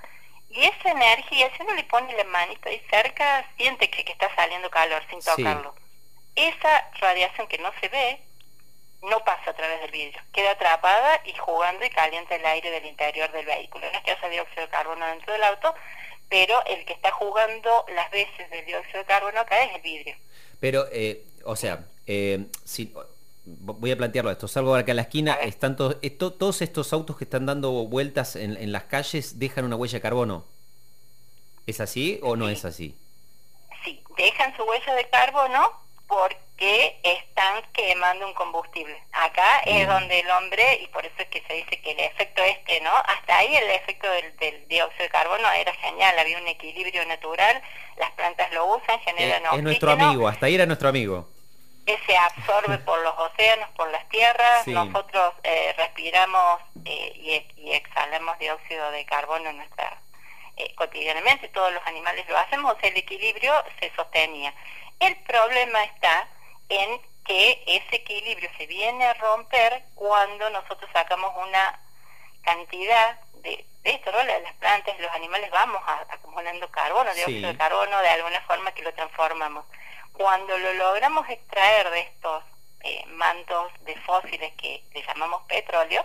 y 0.50 0.64
esa 0.64 0.90
energía, 0.90 1.50
si 1.56 1.62
uno 1.62 1.74
le 1.74 1.84
pone 1.84 2.14
la 2.16 2.24
manito 2.24 2.68
ahí 2.68 2.82
cerca, 2.90 3.44
siente 3.56 3.90
que, 3.90 4.04
que 4.04 4.12
está 4.12 4.34
saliendo 4.34 4.70
calor 4.70 5.02
sin 5.10 5.20
tocarlo. 5.20 5.74
Esa 6.34 6.90
radiación 7.00 7.46
que 7.48 7.58
no 7.58 7.70
se 7.80 7.88
ve, 7.88 8.20
no 9.02 9.22
pasa 9.24 9.50
a 9.50 9.54
través 9.54 9.80
del 9.80 9.90
vidrio, 9.90 10.20
queda 10.32 10.52
atrapada 10.52 11.20
y 11.24 11.32
jugando 11.34 11.84
y 11.84 11.90
calienta 11.90 12.34
el 12.34 12.46
aire 12.46 12.70
del 12.70 12.86
interior 12.86 13.30
del 13.30 13.46
vehículo. 13.46 13.86
No 13.90 13.98
es 13.98 14.04
que 14.04 14.10
haya 14.12 14.28
dióxido 14.28 14.62
de 14.62 14.68
carbono 14.68 15.06
dentro 15.06 15.32
del 15.32 15.44
auto, 15.44 15.74
pero 16.28 16.64
el 16.66 16.84
que 16.84 16.94
está 16.94 17.10
jugando 17.12 17.84
las 17.94 18.10
veces 18.10 18.50
del 18.50 18.64
dióxido 18.64 19.00
de 19.00 19.04
carbono 19.04 19.40
acá 19.40 19.62
es 19.62 19.74
el 19.74 19.82
vidrio. 19.82 20.16
Pero, 20.60 20.86
eh, 20.90 21.24
o 21.44 21.56
sea, 21.56 21.84
eh, 22.06 22.46
si, 22.64 22.92
voy 23.58 23.90
a 23.90 23.96
plantearlo 23.96 24.30
esto, 24.30 24.48
salgo 24.48 24.74
acá 24.74 24.92
a 24.92 24.94
la 24.94 25.02
esquina, 25.02 25.34
están 25.34 25.76
todos, 25.76 25.96
todos 26.18 26.62
estos 26.62 26.92
autos 26.92 27.16
que 27.16 27.24
están 27.24 27.46
dando 27.46 27.70
vueltas 27.86 28.36
en, 28.36 28.72
las 28.72 28.84
calles 28.84 29.38
dejan 29.38 29.64
una 29.64 29.76
huella 29.76 29.98
de 29.98 30.02
carbono. 30.02 30.44
¿Es 31.66 31.80
así 31.80 32.18
o 32.22 32.36
no 32.36 32.48
es 32.48 32.64
así? 32.64 32.96
Sí, 33.84 34.02
dejan 34.16 34.56
su 34.56 34.62
huella 34.62 34.94
de 34.94 35.08
carbono 35.08 35.72
porque 36.06 36.98
están 37.02 37.62
quemando 37.72 38.26
un 38.26 38.34
combustible. 38.34 38.96
Acá 39.12 39.60
es 39.66 39.86
donde 39.86 40.20
el 40.20 40.30
hombre, 40.30 40.80
y 40.82 40.86
por 40.88 41.04
eso 41.04 41.14
es 41.18 41.28
que 41.28 41.42
se 41.46 41.52
dice 41.54 41.80
que 41.82 41.92
el 41.92 42.00
efecto 42.00 42.42
este, 42.42 42.80
¿no? 42.80 42.90
Hasta 42.96 43.36
ahí 43.36 43.54
el 43.54 43.70
efecto 43.70 44.08
del, 44.10 44.66
dióxido 44.68 45.04
de 45.04 45.10
carbono 45.10 45.50
era 45.52 45.72
genial, 45.74 46.18
había 46.18 46.38
un 46.38 46.48
equilibrio 46.48 47.04
natural, 47.06 47.62
las 47.98 48.10
plantas 48.12 48.52
lo 48.52 48.74
usan, 48.76 48.98
generan 49.00 49.42
es, 49.44 49.52
es 49.52 49.62
nuestro 49.62 49.90
amigo, 49.90 50.26
hasta 50.26 50.46
ahí 50.46 50.54
era 50.54 50.66
nuestro 50.66 50.88
amigo. 50.88 51.28
Que 51.88 51.98
se 52.06 52.14
absorbe 52.18 52.76
por 52.80 53.02
los 53.02 53.14
océanos, 53.18 53.70
por 53.70 53.90
las 53.90 54.06
tierras, 54.10 54.66
nosotros 54.66 55.32
eh, 55.42 55.74
respiramos 55.78 56.60
eh, 56.84 57.46
y, 57.56 57.72
exhalamos 57.72 58.38
dióxido 58.38 58.90
de 58.90 59.06
carbono 59.06 59.48
en 59.48 59.56
nuestra 59.56 59.96
eh, 60.58 60.74
cotidianamente, 60.74 61.48
todos 61.48 61.72
los 61.72 61.82
animales 61.86 62.28
lo 62.28 62.36
hacemos, 62.36 62.76
el 62.82 62.94
equilibrio 62.94 63.54
se 63.80 63.90
sostenía. 63.96 64.52
El 65.00 65.16
problema 65.22 65.82
está 65.84 66.28
en 66.68 67.00
que 67.24 67.62
ese 67.66 67.96
equilibrio 67.96 68.50
se 68.58 68.66
viene 68.66 69.06
a 69.06 69.14
romper 69.14 69.82
cuando 69.94 70.50
nosotros 70.50 70.90
sacamos 70.92 71.32
una 71.42 71.80
cantidad 72.42 73.18
de, 73.42 73.64
esto, 73.84 74.12
¿no? 74.12 74.22
Las 74.24 74.52
plantas, 74.60 75.00
los 75.00 75.10
animales 75.12 75.50
vamos 75.50 75.80
acumulando 76.10 76.70
carbono, 76.70 77.14
dióxido 77.14 77.48
de 77.48 77.56
carbono, 77.56 77.98
de 78.02 78.10
alguna 78.10 78.42
forma 78.42 78.72
que 78.72 78.82
lo 78.82 78.92
transformamos. 78.92 79.64
Cuando 80.18 80.58
lo 80.58 80.74
logramos 80.74 81.28
extraer 81.30 81.88
de 81.90 82.00
estos 82.00 82.44
eh, 82.80 83.06
mantos 83.06 83.72
de 83.84 83.96
fósiles 84.00 84.52
que 84.54 84.84
le 84.92 85.02
llamamos 85.02 85.42
petróleo, 85.44 86.04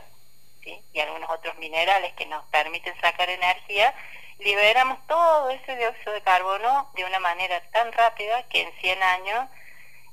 y 0.65 0.99
algunos 0.99 1.29
otros 1.29 1.57
minerales 1.57 2.13
que 2.13 2.25
nos 2.25 2.45
permiten 2.45 2.93
sacar 3.01 3.29
energía, 3.29 3.93
liberamos 4.39 5.05
todo 5.07 5.49
ese 5.49 5.75
dióxido 5.75 6.13
de 6.13 6.21
carbono 6.21 6.89
de 6.95 7.05
una 7.05 7.19
manera 7.19 7.61
tan 7.71 7.91
rápida 7.91 8.47
que 8.49 8.61
en 8.61 8.71
100 8.79 9.03
años 9.03 9.49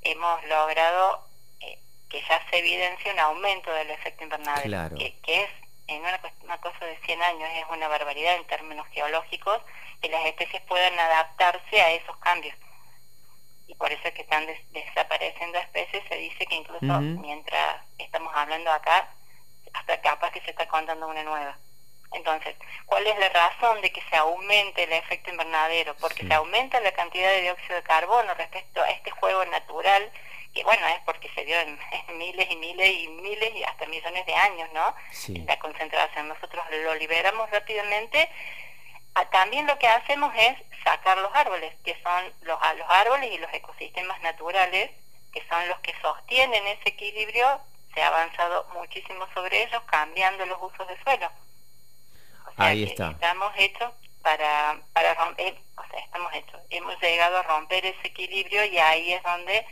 hemos 0.01 0.43
logrado 0.45 1.27
eh, 1.59 1.79
que 2.09 2.21
ya 2.21 2.41
se 2.49 2.57
evidencie 2.57 3.13
un 3.13 3.19
aumento 3.19 3.71
del 3.71 3.91
efecto 3.91 4.23
invernadero, 4.23 4.97
que, 4.97 5.43
es 5.43 5.49
en 5.87 6.01
una, 6.01 6.57
cosa 6.57 6.85
de 6.85 6.97
100 7.05 7.21
años, 7.21 7.49
es 7.55 7.65
una 7.69 7.87
barbaridad 7.87 8.35
en 8.35 8.47
términos 8.47 8.87
geológicos, 8.91 9.61
que 10.01 10.09
las 10.09 10.25
especies 10.25 10.61
puedan 10.63 10.97
adaptarse 10.97 11.81
a 11.81 11.91
esos 11.91 12.17
cambios. 12.17 12.55
Y 13.71 13.75
por 13.75 13.89
eso 13.89 14.01
es 14.03 14.13
que 14.13 14.23
están 14.23 14.45
desapareciendo 14.71 15.57
especies, 15.57 16.03
se 16.09 16.15
dice 16.15 16.45
que 16.45 16.55
incluso 16.55 16.99
mientras 16.99 17.77
estamos 17.97 18.33
hablando 18.35 18.69
acá, 18.69 19.07
hasta 19.71 20.01
capaz 20.01 20.29
que 20.31 20.41
se 20.41 20.51
está 20.51 20.67
contando 20.67 21.07
una 21.07 21.23
nueva. 21.23 21.57
Entonces, 22.11 22.53
¿cuál 22.85 23.07
es 23.07 23.17
la 23.17 23.29
razón 23.29 23.79
de 23.79 23.89
que 23.93 24.01
se 24.09 24.17
aumente 24.17 24.83
el 24.83 24.91
efecto 24.91 25.31
invernadero? 25.31 25.95
Porque 26.01 26.27
se 26.27 26.33
aumenta 26.33 26.81
la 26.81 26.91
cantidad 26.91 27.29
de 27.29 27.43
dióxido 27.43 27.75
de 27.75 27.83
carbono 27.83 28.33
respecto 28.33 28.81
a 28.81 28.89
este 28.89 29.09
juego 29.11 29.45
natural, 29.45 30.11
que 30.53 30.65
bueno, 30.65 30.85
es 30.87 30.99
porque 31.05 31.29
se 31.33 31.45
dio 31.45 31.57
en, 31.57 31.79
miles 32.17 32.51
y 32.51 32.57
miles 32.57 32.89
y 32.89 33.07
miles 33.07 33.55
y 33.55 33.63
hasta 33.63 33.85
millones 33.85 34.25
de 34.25 34.35
años, 34.35 34.69
¿no? 34.73 34.93
La 35.45 35.57
concentración. 35.59 36.27
Nosotros 36.27 36.61
lo 36.83 36.93
liberamos 36.95 37.49
rápidamente. 37.51 38.27
Ah, 39.15 39.25
también 39.29 39.67
lo 39.67 39.77
que 39.77 39.87
hacemos 39.87 40.33
es 40.35 40.57
sacar 40.83 41.17
los 41.17 41.33
árboles, 41.33 41.73
que 41.83 41.95
son 42.01 42.23
los, 42.41 42.57
los 42.77 42.89
árboles 42.89 43.31
y 43.31 43.37
los 43.37 43.53
ecosistemas 43.53 44.21
naturales, 44.21 44.91
que 45.33 45.43
son 45.47 45.67
los 45.67 45.79
que 45.79 45.93
sostienen 46.01 46.65
ese 46.67 46.89
equilibrio. 46.89 47.59
Se 47.93 48.01
ha 48.01 48.07
avanzado 48.07 48.65
muchísimo 48.73 49.27
sobre 49.33 49.63
ellos, 49.63 49.81
cambiando 49.85 50.45
los 50.45 50.57
usos 50.61 50.87
de 50.87 51.03
suelo. 51.03 51.29
Ahí 52.57 52.83
está. 52.83 53.11
Estamos 53.11 53.53
hechos 53.57 53.91
para, 54.21 54.79
para 54.93 55.13
romper, 55.15 55.55
o 55.75 55.85
sea, 55.89 55.99
estamos 55.99 56.33
hechos. 56.33 56.61
Hemos 56.69 56.99
llegado 57.01 57.37
a 57.37 57.43
romper 57.43 57.85
ese 57.85 58.07
equilibrio 58.07 58.63
y 58.65 58.77
ahí 58.77 59.13
es 59.13 59.23
donde 59.23 59.65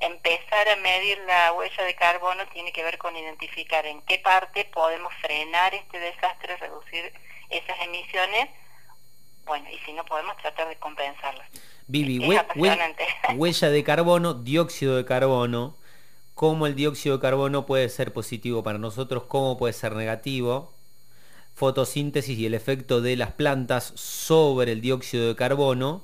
empezar 0.00 0.68
a 0.68 0.76
medir 0.76 1.18
la 1.26 1.52
huella 1.52 1.84
de 1.84 1.94
carbono 1.94 2.46
tiene 2.48 2.72
que 2.72 2.84
ver 2.84 2.98
con 2.98 3.16
identificar 3.16 3.86
en 3.86 4.02
qué 4.02 4.18
parte 4.18 4.64
podemos 4.66 5.12
frenar 5.20 5.74
este 5.74 5.98
desastre, 5.98 6.56
reducir 6.56 7.12
esas 7.50 7.80
emisiones, 7.80 8.48
bueno, 9.46 9.66
y 9.70 9.78
si 9.84 9.92
no 9.92 10.04
podemos 10.04 10.36
tratar 10.38 10.68
de 10.68 10.76
compensarlas. 10.76 11.46
Vivi, 11.86 12.18
huella 13.36 13.70
de 13.70 13.84
carbono, 13.84 14.34
dióxido 14.34 14.96
de 14.96 15.04
carbono, 15.04 15.76
cómo 16.34 16.66
el 16.66 16.74
dióxido 16.74 17.16
de 17.16 17.22
carbono 17.22 17.66
puede 17.66 17.88
ser 17.88 18.12
positivo 18.12 18.62
para 18.62 18.78
nosotros, 18.78 19.24
cómo 19.28 19.58
puede 19.58 19.74
ser 19.74 19.94
negativo, 19.94 20.72
fotosíntesis 21.54 22.38
y 22.38 22.46
el 22.46 22.54
efecto 22.54 23.00
de 23.00 23.16
las 23.16 23.32
plantas 23.32 23.92
sobre 23.96 24.72
el 24.72 24.80
dióxido 24.80 25.28
de 25.28 25.36
carbono. 25.36 26.02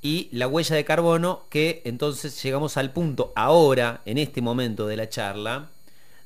Y 0.00 0.28
la 0.30 0.46
huella 0.46 0.76
de 0.76 0.84
carbono 0.84 1.42
que 1.50 1.82
entonces 1.84 2.40
llegamos 2.40 2.76
al 2.76 2.92
punto 2.92 3.32
ahora, 3.34 4.00
en 4.04 4.18
este 4.18 4.40
momento 4.40 4.86
de 4.86 4.96
la 4.96 5.08
charla, 5.08 5.70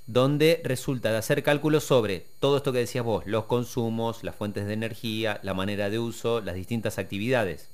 donde 0.07 0.61
resulta 0.65 1.11
de 1.13 1.19
hacer 1.19 1.43
cálculos 1.43 1.85
sobre 1.85 2.21
todo 2.41 2.57
esto 2.57 2.73
que 2.73 2.79
decías 2.79 3.05
vos, 3.05 3.25
los 3.27 3.45
consumos, 3.45 4.25
las 4.25 4.35
fuentes 4.35 4.67
de 4.67 4.75
energía, 4.75 5.41
la 5.43 5.55
manera 5.55 5.91
de 5.91 5.99
uso, 5.99 6.41
las 6.41 6.55
distintas 6.55 6.99
actividades. 6.99 7.71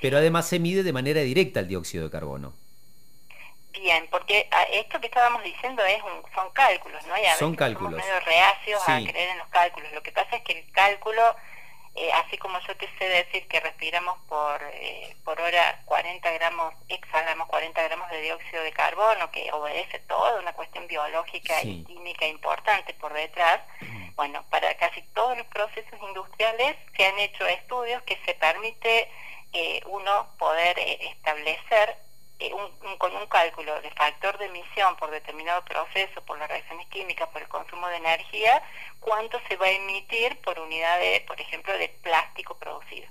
Pero 0.00 0.18
además 0.18 0.48
se 0.48 0.58
mide 0.58 0.82
de 0.82 0.92
manera 0.92 1.20
directa 1.22 1.60
el 1.60 1.68
dióxido 1.68 2.04
de 2.04 2.10
carbono. 2.10 2.54
Bien, 3.72 4.06
porque 4.10 4.48
ah, 4.50 4.64
esto 4.72 5.00
que 5.00 5.06
estábamos 5.06 5.42
diciendo 5.42 5.82
es 5.84 6.00
son 6.34 6.50
cálculos, 6.52 7.04
¿no? 7.06 7.16
Y 7.18 7.24
a 7.26 7.36
son 7.36 7.54
cálculos. 7.54 7.92
Somos 7.92 8.06
medio 8.06 8.20
reacios 8.20 8.82
a 8.88 8.98
creer 8.98 9.30
en 9.30 9.38
los 9.38 9.48
cálculos. 9.48 9.92
Lo 9.92 10.02
que 10.02 10.12
pasa 10.12 10.36
es 10.36 10.42
que 10.42 10.58
el 10.58 10.72
cálculo, 10.72 11.22
eh, 12.00 12.12
así 12.12 12.38
como 12.38 12.60
yo 12.60 12.76
te 12.76 12.88
sé 12.96 13.08
decir 13.08 13.48
que 13.48 13.58
respiramos 13.58 14.18
por, 14.28 14.62
eh, 14.72 15.16
por 15.24 15.40
hora 15.40 15.82
40 15.84 16.30
gramos, 16.30 16.74
exhalamos 16.88 17.48
40 17.48 17.82
gramos 17.82 18.08
de 18.10 18.20
dióxido 18.20 18.62
de 18.62 18.72
carbono, 18.72 19.30
que 19.32 19.50
obedece 19.52 19.98
toda 20.00 20.38
una 20.38 20.52
cuestión 20.52 20.86
biológica 20.86 21.60
y 21.62 21.82
química 21.84 22.26
importante 22.26 22.94
por 22.94 23.12
detrás, 23.12 23.60
bueno, 24.14 24.44
para 24.48 24.76
casi 24.76 25.02
todos 25.14 25.36
los 25.38 25.46
procesos 25.48 25.98
industriales 26.00 26.76
se 26.96 27.06
han 27.06 27.18
hecho 27.18 27.46
estudios 27.46 28.02
que 28.02 28.16
se 28.24 28.34
permite 28.34 29.08
eh, 29.52 29.80
uno 29.86 30.28
poder 30.38 30.78
establecer 30.78 31.96
eh, 32.40 32.52
con 32.98 33.16
un 33.16 33.26
cálculo 33.26 33.80
de 33.80 33.90
factor 33.90 34.38
de 34.38 34.46
emisión 34.46 34.96
por 34.96 35.10
determinado 35.10 35.64
proceso, 35.64 36.20
por 36.24 36.38
las 36.38 36.48
reacciones 36.48 36.86
químicas, 36.88 37.28
por 37.30 37.42
el 37.42 37.48
consumo 37.48 37.88
de 37.88 37.96
energía, 37.96 38.62
cuánto 39.00 39.40
se 39.48 39.56
va 39.56 39.66
a 39.66 39.70
emitir 39.70 40.40
por 40.42 40.58
unidad 40.60 41.00
de, 41.00 41.24
por 41.26 41.40
ejemplo, 41.40 41.76
de 41.76 41.88
plástico 41.88 42.56
producido. 42.56 43.08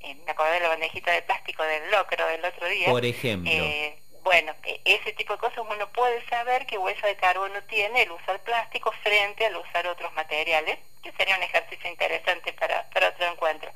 Eh, 0.00 0.14
me 0.24 0.30
acordé 0.30 0.52
de 0.52 0.60
la 0.60 0.68
bandejita 0.68 1.12
de 1.12 1.22
plástico 1.22 1.62
del 1.64 1.90
locro 1.90 2.26
del 2.26 2.44
otro 2.44 2.66
día. 2.68 2.88
Por 2.88 3.04
ejemplo. 3.04 3.50
Eh, 3.52 3.98
bueno, 4.22 4.54
e, 4.64 4.80
ese 4.84 5.12
tipo 5.12 5.34
de 5.34 5.38
cosas 5.38 5.58
uno 5.58 5.88
puede 5.92 6.26
saber 6.28 6.66
qué 6.66 6.78
huella 6.78 7.06
de 7.06 7.16
carbono 7.16 7.62
tiene 7.64 8.02
el 8.02 8.10
usar 8.10 8.40
plástico 8.40 8.92
frente 9.02 9.46
al 9.46 9.56
usar 9.56 9.86
otros 9.86 10.12
materiales, 10.14 10.78
que 11.02 11.12
sería 11.12 11.36
un 11.36 11.42
ejercicio 11.42 11.90
interesante 11.90 12.52
para, 12.54 12.88
para 12.90 13.10
otro 13.10 13.26
encuentro. 13.26 13.70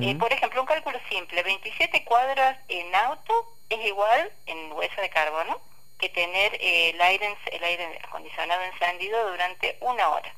Eh, 0.00 0.14
por 0.16 0.32
ejemplo, 0.32 0.60
un 0.60 0.66
cálculo 0.66 1.00
simple, 1.08 1.42
27 1.42 2.04
cuadras 2.04 2.58
en 2.68 2.94
auto 2.94 3.57
es 3.70 3.86
igual 3.86 4.30
en 4.46 4.72
huella 4.72 5.02
de 5.02 5.10
carbono 5.10 5.60
que 5.98 6.08
tener 6.08 6.54
eh, 6.54 6.90
el, 6.90 7.00
aire, 7.00 7.36
el 7.52 7.64
aire 7.64 7.98
acondicionado 8.04 8.62
encendido 8.62 9.30
durante 9.30 9.76
una 9.80 10.08
hora. 10.10 10.34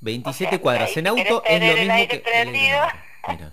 27 0.00 0.60
cuadras 0.60 0.96
en 0.96 1.06
auto 1.06 1.42
es 1.44 1.60
lo 1.60 1.76
mismo 1.76 1.94
aire 1.94 2.18
prendido, 2.20 2.78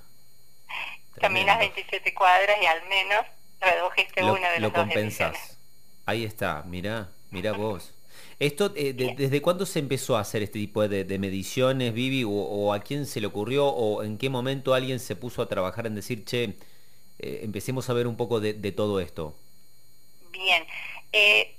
caminas 1.22 1.60
27 1.60 2.14
cuadras 2.14 2.58
y 2.62 2.66
al 2.66 2.84
menos 2.90 3.26
redujiste 3.62 4.22
lo, 4.22 4.34
una 4.34 4.50
de 4.52 4.60
Lo 4.60 4.74
compensás. 4.74 5.58
Ahí 6.06 6.26
está, 6.26 6.64
mira, 6.66 7.10
mira 7.30 7.52
vos. 7.58 7.94
Esto, 8.40 8.74
eh, 8.76 8.94
¿Desde 8.94 9.42
cuándo 9.42 9.68
se 9.68 9.80
empezó 9.80 10.18
a 10.18 10.22
hacer 10.22 10.42
este 10.42 10.58
tipo 10.58 10.88
de, 10.88 11.20
mediciones, 11.20 11.94
Vivi? 11.94 12.24
O, 12.28 12.74
a 12.74 12.80
quién 12.80 13.06
se 13.06 13.22
le 13.22 13.28
ocurrió? 13.28 13.68
¿O 13.68 14.04
en 14.04 14.18
qué 14.18 14.30
momento 14.30 14.74
alguien 14.74 15.00
se 15.00 15.16
puso 15.16 15.44
a 15.44 15.48
trabajar 15.48 15.86
en 15.86 15.94
decir, 15.94 16.26
che, 16.26 16.56
eh, 17.22 17.42
empecemos 17.44 17.90
a 17.90 17.94
ver 17.94 18.08
un 18.08 18.18
poco 18.18 18.40
de, 18.40 18.54
todo 18.72 19.00
esto? 19.00 19.36
Bien. 20.32 20.66
Eh, 21.14 21.56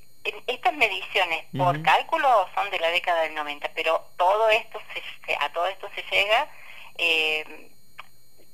estas 0.47 0.75
mediciones 0.75 1.45
por 1.57 1.83
cálculo 1.83 2.47
son 2.55 2.71
de 2.71 2.79
la 2.79 2.91
década 2.91 3.23
del 3.23 3.35
90, 3.35 3.71
pero 3.75 4.05
todo 4.17 4.49
esto 4.51 4.79
a 5.41 5.53
todo 5.53 5.67
esto 5.67 5.89
se 5.97 6.03
llega 6.15 6.49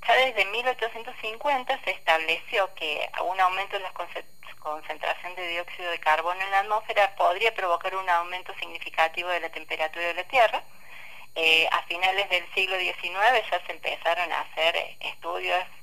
ya 0.08 0.14
desde 0.14 0.46
1850 0.46 1.80
se 1.84 1.90
estableció 1.90 2.72
que 2.74 3.10
un 3.24 3.38
aumento 3.40 3.76
en 3.76 3.82
la 3.82 3.92
concentración 4.58 5.34
de 5.34 5.48
dióxido 5.48 5.90
de 5.90 5.98
carbono 5.98 6.40
en 6.40 6.50
la 6.50 6.60
atmósfera 6.60 7.14
podría 7.14 7.54
provocar 7.54 7.94
un 7.94 8.08
aumento 8.08 8.54
significativo 8.58 9.28
de 9.28 9.40
la 9.40 9.50
temperatura 9.50 10.06
de 10.06 10.14
la 10.14 10.24
Tierra. 10.24 10.62
Eh, 11.34 11.68
a 11.70 11.82
finales 11.82 12.28
del 12.30 12.44
siglo 12.54 12.76
XIX 12.78 13.04
ya 13.50 13.66
se 13.66 13.72
empezaron 13.72 14.32
a 14.32 14.40
hacer 14.40 14.96
estudios 15.00 15.62
eh, 15.62 15.77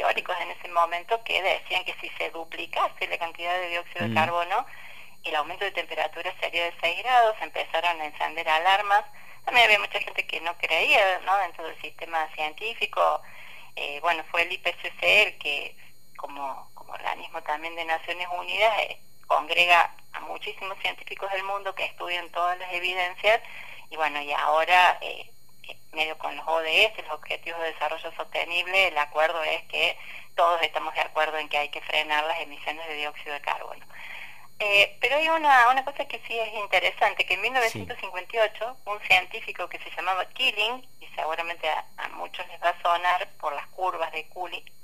teóricos 0.00 0.34
en 0.40 0.50
ese 0.50 0.68
momento 0.68 1.22
que 1.24 1.42
decían 1.42 1.84
que 1.84 1.94
si 2.00 2.08
se 2.16 2.30
duplicase 2.30 3.06
la 3.06 3.18
cantidad 3.18 3.52
de 3.60 3.68
dióxido 3.68 4.04
de 4.06 4.10
Mm. 4.12 4.14
carbono, 4.14 4.66
el 5.24 5.34
aumento 5.36 5.64
de 5.66 5.72
temperatura 5.72 6.32
sería 6.40 6.64
de 6.64 6.74
6 6.80 7.02
grados, 7.02 7.36
empezaron 7.42 8.00
a 8.00 8.06
encender 8.06 8.48
alarmas. 8.48 9.04
También 9.44 9.66
había 9.66 9.78
mucha 9.78 10.00
gente 10.00 10.26
que 10.26 10.40
no 10.40 10.56
creía 10.56 11.20
¿no? 11.26 11.36
dentro 11.38 11.64
del 11.66 11.78
sistema 11.82 12.26
científico. 12.34 13.20
Eh, 13.76 14.00
bueno, 14.00 14.24
fue 14.30 14.42
el 14.42 14.52
IPCC 14.52 15.02
el 15.02 15.38
que, 15.38 15.76
como, 16.16 16.70
como 16.74 16.92
organismo 16.94 17.42
también 17.42 17.76
de 17.76 17.84
Naciones 17.84 18.26
Unidas, 18.38 18.72
eh, 18.78 18.98
congrega 19.26 19.94
a 20.14 20.20
muchísimos 20.20 20.78
científicos 20.78 21.30
del 21.32 21.44
mundo 21.44 21.74
que 21.74 21.84
estudian 21.84 22.30
todas 22.30 22.58
las 22.58 22.72
evidencias 22.72 23.40
y 23.90 23.96
bueno, 23.96 24.20
y 24.22 24.32
ahora, 24.32 24.98
eh, 25.02 25.20
eh, 25.20 25.30
medio 25.92 26.16
con 26.18 26.36
los 26.36 26.46
ODS, 26.46 26.96
los 27.04 27.12
Objetivos 27.12 27.60
de 27.60 27.72
Desarrollo 27.72 28.12
Sostenible, 28.12 28.88
el 28.88 28.98
acuerdo 28.98 29.42
es 29.42 29.62
que 29.64 29.96
todos 30.34 30.60
estamos 30.62 30.94
de 30.94 31.00
acuerdo 31.00 31.38
en 31.38 31.48
que 31.48 31.58
hay 31.58 31.68
que 31.68 31.80
frenar 31.80 32.24
las 32.24 32.40
emisiones 32.40 32.86
de 32.86 32.94
dióxido 32.94 33.34
de 33.34 33.40
carbono. 33.40 33.84
Eh, 34.58 34.98
pero 35.00 35.16
hay 35.16 35.28
una, 35.30 35.70
una 35.70 35.84
cosa 35.84 36.04
que 36.04 36.20
sí 36.26 36.38
es 36.38 36.52
interesante, 36.54 37.24
que 37.24 37.34
en 37.34 37.40
1958 37.40 38.76
un 38.84 39.00
científico 39.00 39.68
que 39.68 39.78
se 39.78 39.90
llamaba 39.96 40.26
Killing, 40.26 40.86
y 41.00 41.06
seguramente 41.16 41.68
a, 41.68 41.84
a 41.96 42.08
muchos 42.08 42.46
les 42.48 42.62
va 42.62 42.68
a 42.68 42.82
sonar 42.82 43.26
por 43.40 43.54
las 43.54 43.66
curvas 43.68 44.12
de 44.12 44.26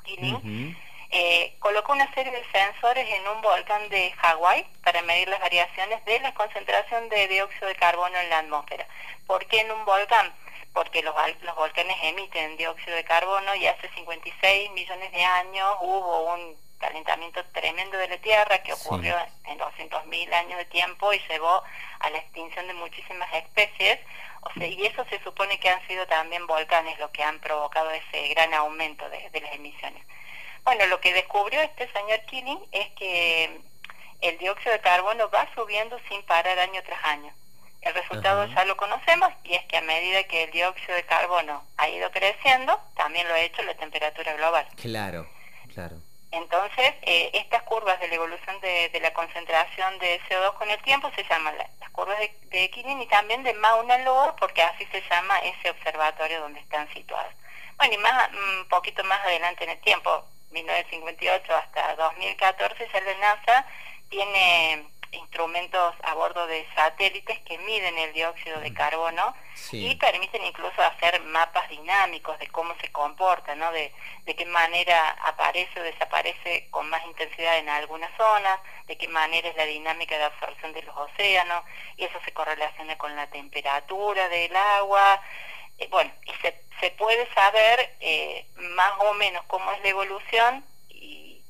Killing, 0.05 0.75
eh, 1.11 1.57
colocó 1.61 1.93
una 1.93 2.13
serie 2.15 2.33
de 2.33 2.43
sensores 2.51 3.09
en 3.09 3.29
un 3.29 3.41
volcán 3.43 3.89
de 3.91 4.13
Hawái 4.13 4.67
para 4.83 5.03
medir 5.03 5.29
las 5.29 5.41
variaciones 5.41 6.05
de 6.05 6.21
la 6.21 6.35
concentración 6.35 7.09
de 7.09 7.29
dióxido 7.29 7.69
de 7.69 7.77
carbono 7.77 8.17
en 8.19 8.31
la 8.31 8.39
atmósfera. 8.39 8.87
¿Por 9.27 9.47
qué 9.47 9.61
en 9.61 9.71
un 9.71 9.85
volcán? 9.85 10.33
Porque 10.77 11.03
los, 11.03 11.15
los 11.41 11.57
volcanes 11.57 11.97
emiten 12.03 12.59
dióxido 12.59 12.95
de 12.95 13.03
carbono 13.05 13.55
y 13.55 13.67
hace 13.67 13.89
56 13.95 14.71
millones 14.73 15.11
de 15.11 15.25
años 15.25 15.75
hubo 15.81 16.35
un 16.35 16.55
calentamiento 16.79 17.43
tremendo 17.47 17.97
de 17.97 18.09
la 18.09 18.19
Tierra 18.19 18.59
que 18.63 18.75
Sí. 18.77 18.83
ocurrió 18.87 19.17
en 19.47 19.59
200.000 19.59 20.35
años 20.35 20.59
de 20.59 20.67
tiempo 20.67 21.15
y 21.15 21.19
llevó 21.31 21.63
a 22.01 22.11
la 22.11 22.19
extinción 22.19 22.67
de 22.69 22.75
muchísimas 22.75 23.33
especies. 23.33 23.99
O 24.43 24.53
sea, 24.53 24.67
y 24.67 24.85
eso 24.85 25.03
se 25.09 25.19
supone 25.25 25.59
que 25.59 25.71
han 25.71 25.81
sido 25.89 26.07
también 26.09 26.47
volcanes 26.47 26.99
los 26.99 27.09
que 27.11 27.23
han 27.23 27.41
provocado 27.41 27.91
ese 27.93 28.29
gran 28.29 28.53
aumento 28.53 29.09
de- 29.09 29.31
de 29.31 29.41
las 29.41 29.55
emisiones. 29.55 30.05
Bueno, 30.63 30.85
lo 30.89 31.01
que 31.01 31.15
descubrió 31.15 31.63
este 31.63 31.91
señor 31.91 32.21
Killing 32.27 32.61
es 32.73 32.89
que 32.97 33.61
el 34.21 34.37
dióxido 34.37 34.73
de 34.73 34.81
carbono 34.83 35.31
va 35.31 35.49
subiendo 35.55 35.99
sin 36.11 36.23
parar 36.25 36.59
año 36.59 36.83
tras 36.85 37.03
año. 37.05 37.33
El 37.87 37.95
resultado 37.95 38.43
Ajá. 38.43 38.55
ya 38.55 38.65
lo 38.65 38.77
conocemos 38.77 39.31
y 39.45 39.55
es 39.55 39.65
que 39.67 39.77
a 39.77 39.81
medida 39.83 40.25
que 40.25 40.43
el 40.45 40.51
dióxido 40.51 40.95
de 40.97 41.05
carbono 41.05 41.65
ha 41.77 41.89
ido 41.89 42.11
creciendo, 42.11 42.81
también 42.97 43.29
lo 43.29 43.35
ha 43.35 43.41
hecho 43.41 43.63
la 43.63 43.75
temperatura 43.75 44.33
global. 44.35 44.67
Claro, 44.81 45.29
claro. 45.73 45.97
Entonces, 46.33 46.95
eh, 47.03 47.31
estas 47.33 47.63
curvas 47.63 47.99
de 48.01 48.09
la 48.09 48.17
evolución 48.17 48.61
de, 48.61 48.89
de 48.89 49.01
la 49.01 49.13
concentración 49.15 49.99
de 50.01 50.21
CO2 50.29 50.55
con 50.55 50.69
el 50.69 50.83
tiempo 50.83 51.11
se 51.15 51.23
llaman 51.25 51.57
la- 51.57 51.69
las 51.81 51.91
curvas 51.91 52.19
de, 52.19 52.35
de 52.49 52.69
Killing 52.71 53.01
y 53.01 53.07
también 53.07 53.45
de 53.45 53.55
Mauna 53.55 53.99
Loa, 53.99 54.35
porque 54.37 54.63
así 54.63 54.85
se 54.87 55.01
llama 55.09 55.39
ese 55.39 55.71
observatorio 55.71 56.41
donde 56.41 56.59
están 56.61 56.93
situados. 56.93 57.33
Bueno, 57.79 57.95
y 57.95 57.99
más, 57.99 58.31
un 58.33 58.69
poquito 58.69 59.05
más 59.05 59.21
adelante 59.21 59.63
en 59.65 59.71
el 59.71 59.81
tiempo, 59.81 60.25
1958 60.51 61.55
hasta 61.57 61.95
2014, 61.95 62.89
ya 62.93 63.01
la 63.01 63.15
NASA 63.19 63.67
tiene 64.11 64.85
instrumentos 65.13 65.95
a 66.03 66.15
bordo 66.15 66.47
de 66.47 66.67
satélites 66.75 67.39
que 67.41 67.59
miden 67.59 67.97
el 67.99 68.13
dióxido 68.13 68.61
de 68.61 68.73
carbono 68.75 69.35
Sí. 69.55 69.87
y 69.89 69.95
permiten 69.97 70.45
incluso 70.45 70.83
hacer 70.83 71.21
mapas 71.23 71.69
dinámicos 71.71 72.39
de 72.39 72.47
cómo 72.49 72.75
se 72.81 72.93
comporta, 72.93 73.55
¿no? 73.55 73.73
De, 73.73 73.93
de 74.25 74.37
qué 74.37 74.45
manera 74.47 75.11
aparece 75.25 75.81
o 75.81 75.83
desaparece 75.83 76.69
con 76.71 76.89
más 76.91 77.05
intensidad 77.07 77.59
en 77.59 77.69
algunas 77.71 78.15
zonas, 78.17 78.61
de 78.87 78.97
qué 78.99 79.09
manera 79.09 79.49
es 79.49 79.57
la 79.57 79.65
dinámica 79.65 80.19
de 80.19 80.25
absorción 80.25 80.73
de 80.75 80.83
los 80.83 80.97
océanos, 80.97 81.65
y 81.97 82.05
eso 82.05 82.19
se 82.25 82.33
correlaciona 82.33 82.99
con 82.99 83.17
la 83.17 83.29
temperatura 83.29 84.29
del 84.29 84.55
agua. 84.55 85.23
Eh, 85.79 85.89
bueno, 85.91 86.13
y 86.27 86.33
se, 86.43 86.61
se 86.81 86.91
puede 86.93 87.27
saber 87.35 87.97
eh, 88.01 88.47
más 88.57 88.93
o 89.01 89.15
menos 89.15 89.43
cómo 89.47 89.73
es 89.73 89.81
la 89.83 89.89
evolución 89.89 90.65
y, 90.91 91.43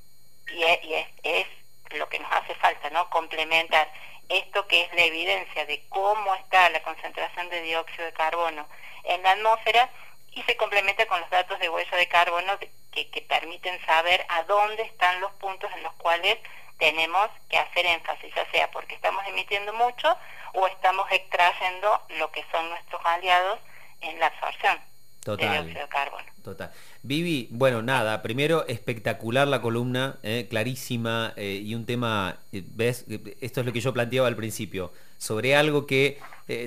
y 0.52 0.62
es, 0.62 0.84
y 0.84 0.94
es- 0.94 1.08
es 1.24 1.46
lo 1.90 2.08
que 2.08 2.18
nos 2.18 2.32
hace 2.32 2.54
falta, 2.56 2.90
¿no? 2.90 3.08
Complementar 3.10 3.90
esto 4.28 4.66
que 4.66 4.82
es 4.82 4.94
la 4.94 5.02
evidencia 5.02 5.66
de 5.66 5.86
cómo 5.88 6.34
está 6.34 6.68
la 6.70 6.82
concentración 6.82 7.48
de 7.48 7.62
dióxido 7.62 8.04
de 8.04 8.12
carbono 8.12 8.66
en 9.04 9.22
la 9.22 9.32
atmósfera 9.32 9.88
y 10.32 10.42
se 10.42 10.56
complementa 10.56 11.06
con 11.06 11.20
los 11.20 11.30
datos 11.30 11.58
de 11.60 11.68
huella 11.68 11.96
de 11.96 12.08
carbono 12.08 12.58
que, 12.58 13.10
que 13.10 13.22
permiten 13.22 13.84
saber 13.86 14.24
a 14.28 14.42
dónde 14.44 14.82
están 14.82 15.20
los 15.20 15.32
puntos 15.34 15.70
en 15.74 15.82
los 15.82 15.92
cuales 15.94 16.38
tenemos 16.78 17.30
que 17.48 17.58
hacer 17.58 17.86
énfasis, 17.86 18.34
ya 18.34 18.50
sea 18.50 18.70
porque 18.70 18.94
estamos 18.94 19.24
emitiendo 19.26 19.72
mucho 19.72 20.16
o 20.54 20.66
estamos 20.66 21.06
extrayendo 21.10 22.02
lo 22.18 22.30
que 22.32 22.44
son 22.50 22.68
nuestros 22.68 23.00
aliados 23.04 23.60
en 24.00 24.18
la 24.18 24.26
absorción 24.26 24.95
Total. 25.26 25.64
dióxido 25.64 25.82
de 25.82 25.88
carbono. 25.88 26.24
Total. 26.42 26.70
Vivi, 27.02 27.48
bueno, 27.50 27.82
nada, 27.82 28.22
primero 28.22 28.64
espectacular 28.68 29.48
la 29.48 29.60
columna, 29.60 30.16
eh, 30.22 30.46
clarísima 30.48 31.32
eh, 31.36 31.60
y 31.64 31.74
un 31.74 31.84
tema, 31.84 32.38
eh, 32.52 32.62
ves, 32.74 33.04
esto 33.40 33.60
es 33.60 33.66
lo 33.66 33.72
que 33.72 33.80
yo 33.80 33.92
planteaba 33.92 34.28
al 34.28 34.36
principio, 34.36 34.92
sobre 35.18 35.56
algo 35.56 35.86
que 35.86 36.18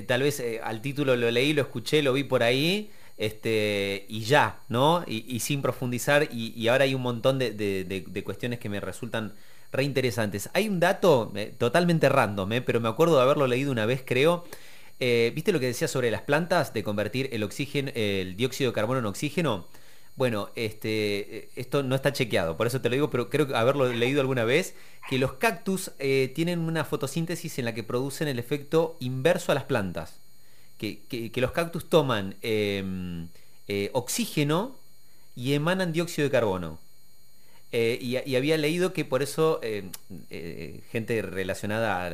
tal 0.06 0.22
vez 0.22 0.42
al 0.62 0.82
título 0.82 1.16
lo 1.16 1.30
leí, 1.30 1.54
lo 1.54 1.62
escuché, 1.62 2.02
lo 2.02 2.12
vi 2.12 2.24
por 2.24 2.42
ahí, 2.42 2.90
este, 3.16 4.04
y 4.08 4.20
ya, 4.24 4.58
¿no? 4.68 5.02
Y, 5.06 5.24
y 5.34 5.40
sin 5.40 5.62
profundizar, 5.62 6.28
y, 6.30 6.52
y 6.54 6.68
ahora 6.68 6.84
hay 6.84 6.94
un 6.94 7.00
montón 7.02 7.38
de, 7.38 7.50
de- 7.52 7.84
de- 7.84 8.04
de 8.06 8.24
cuestiones 8.24 8.58
que 8.58 8.68
me 8.68 8.80
resultan 8.80 9.32
re 9.72 9.84
interesantes. 9.84 10.50
Hay 10.52 10.68
un 10.68 10.80
dato 10.80 11.32
totalmente 11.56 12.08
random, 12.10 12.50
pero 12.66 12.80
me 12.80 12.88
acuerdo 12.90 13.16
de 13.16 13.22
haberlo 13.22 13.46
leído 13.46 13.72
una 13.72 13.86
vez, 13.86 14.02
creo. 14.04 14.44
Eh, 15.00 15.32
¿Viste 15.34 15.52
lo 15.52 15.60
que 15.60 15.66
decía 15.66 15.88
sobre 15.88 16.10
las 16.10 16.22
plantas 16.22 16.74
de 16.74 16.84
convertir 16.84 17.30
el 17.32 17.42
oxígeno, 17.42 17.90
el 17.94 18.36
dióxido 18.36 18.70
de 18.70 18.74
carbono 18.74 19.00
en 19.00 19.06
oxígeno? 19.06 19.66
Bueno, 20.16 20.50
este, 20.56 21.38
eh, 21.38 21.48
esto 21.56 21.82
no 21.82 21.94
está 21.94 22.12
chequeado, 22.12 22.56
por 22.58 22.66
eso 22.66 22.80
te 22.82 22.90
lo 22.90 22.94
digo, 22.96 23.10
pero 23.10 23.30
creo 23.30 23.56
haberlo 23.56 23.90
leído 23.92 24.20
alguna 24.20 24.44
vez, 24.44 24.74
que 25.08 25.18
los 25.18 25.34
cactus 25.34 25.92
eh, 25.98 26.30
tienen 26.34 26.58
una 26.60 26.84
fotosíntesis 26.84 27.58
en 27.58 27.64
la 27.64 27.74
que 27.74 27.82
producen 27.82 28.28
el 28.28 28.38
efecto 28.38 28.96
inverso 29.00 29.52
a 29.52 29.54
las 29.54 29.64
plantas. 29.64 30.18
Que, 30.78 31.00
que- 31.08 31.40
los 31.40 31.52
cactus 31.52 31.88
toman 31.88 32.36
eh, 32.42 33.90
oxígeno 33.92 34.76
y 35.36 35.52
emanan 35.54 35.92
dióxido 35.92 36.26
de 36.26 36.32
carbono. 36.32 36.78
Y, 37.72 38.16
había 38.34 38.56
leído 38.58 38.92
que 38.92 39.04
por 39.04 39.22
eso 39.22 39.60
eh, 39.62 39.84
gente 40.90 41.22
relacionada 41.22 42.06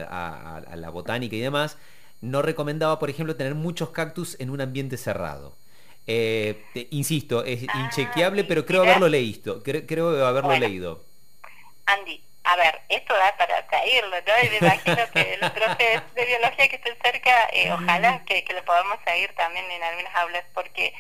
a 0.68 0.76
la 0.76 0.90
botánica 0.90 1.36
y 1.36 1.40
demás 1.40 1.76
no 2.20 2.42
recomendaba, 2.42 2.98
por 2.98 3.10
ejemplo, 3.10 3.36
tener 3.36 3.54
muchos 3.54 3.90
cactus 3.90 4.36
en 4.40 4.50
un 4.50 4.60
ambiente 4.60 4.96
cerrado. 4.96 5.56
Eh, 6.06 6.68
te- 6.72 6.88
insisto, 6.90 7.44
es 7.44 7.62
Ah, 7.68 7.72
inchequeable, 7.74 8.44
pero 8.44 8.64
creo 8.66 8.82
haberlo 8.82 9.08
leído. 9.08 9.62
Creo, 9.62 9.86
creo 9.86 10.26
haberlo 10.26 10.54
Bueno. 10.54 10.56
leído. 10.56 11.04
Andy, 11.86 12.22
a 12.44 12.56
ver, 12.56 12.80
esto 12.88 13.14
da 13.14 13.36
para 13.36 13.66
seguirlo, 13.68 14.16
¿no? 14.26 14.44
Y 14.44 14.50
me 14.50 14.58
imagino 14.58 15.08
que 15.12 15.36
los 15.38 15.50
profes 15.50 16.02
de 16.14 16.24
biología 16.26 16.68
que 16.68 16.76
estén 16.76 16.96
cerca, 17.02 17.48
eh, 17.52 17.70
ojalá 17.72 18.24
que, 18.24 18.44
que 18.44 18.52
lo 18.54 18.64
podamos 18.64 18.98
seguir 19.04 19.32
también 19.34 19.70
en 19.70 19.82
algunas 19.82 20.14
aulas, 20.16 20.44
porque 20.54 20.92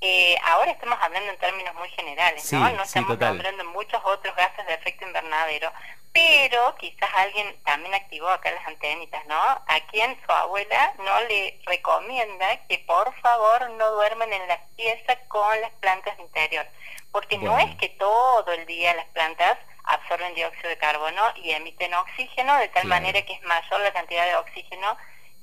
eh, 0.00 0.36
ahora 0.44 0.70
estamos 0.72 0.98
hablando 1.00 1.30
en 1.32 1.38
términos 1.38 1.74
muy 1.74 1.88
generales, 1.90 2.42
Sí, 2.42 2.56
¿no? 2.56 2.68
No 2.70 2.76
sí, 2.84 2.88
estamos 2.98 3.08
total. 3.10 3.28
nombrando 3.30 3.64
muchos 3.66 4.00
otros 4.04 4.34
gases 4.36 4.66
de 4.66 4.74
efecto 4.74 5.06
invernadero, 5.06 5.72
pero 6.12 6.74
quizás 6.76 7.10
alguien 7.16 7.54
también 7.64 7.94
activó 7.94 8.28
acá 8.28 8.50
las 8.50 8.66
antenitas, 8.66 9.24
¿no? 9.26 9.36
A 9.38 9.80
quien 9.90 10.18
su 10.24 10.32
abuela 10.32 10.92
no 10.98 11.20
le 11.22 11.60
recomienda 11.66 12.56
que 12.68 12.78
por 12.80 13.14
favor 13.20 13.70
no 13.70 13.90
duerman 13.92 14.32
en 14.32 14.46
la 14.48 14.58
pieza 14.76 15.16
con 15.28 15.60
las 15.60 15.70
plantas 15.72 16.16
de 16.16 16.22
interior, 16.24 16.66
porque 17.12 17.38
no 17.38 17.58
es 17.58 17.74
que 17.76 17.88
todo 17.90 18.50
el 18.52 18.64
día 18.66 18.94
las 18.94 19.06
plantas 19.08 19.58
absorben 19.84 20.34
dióxido 20.34 20.68
de 20.68 20.78
carbono 20.78 21.22
y 21.36 21.52
emiten 21.52 21.94
oxígeno, 21.94 22.56
de 22.58 22.68
tal 22.68 22.84
Claro. 22.84 22.88
manera 23.02 23.22
que 23.22 23.34
es 23.34 23.42
mayor 23.42 23.80
la 23.80 23.92
cantidad 23.92 24.24
de 24.26 24.36
oxígeno 24.36 24.96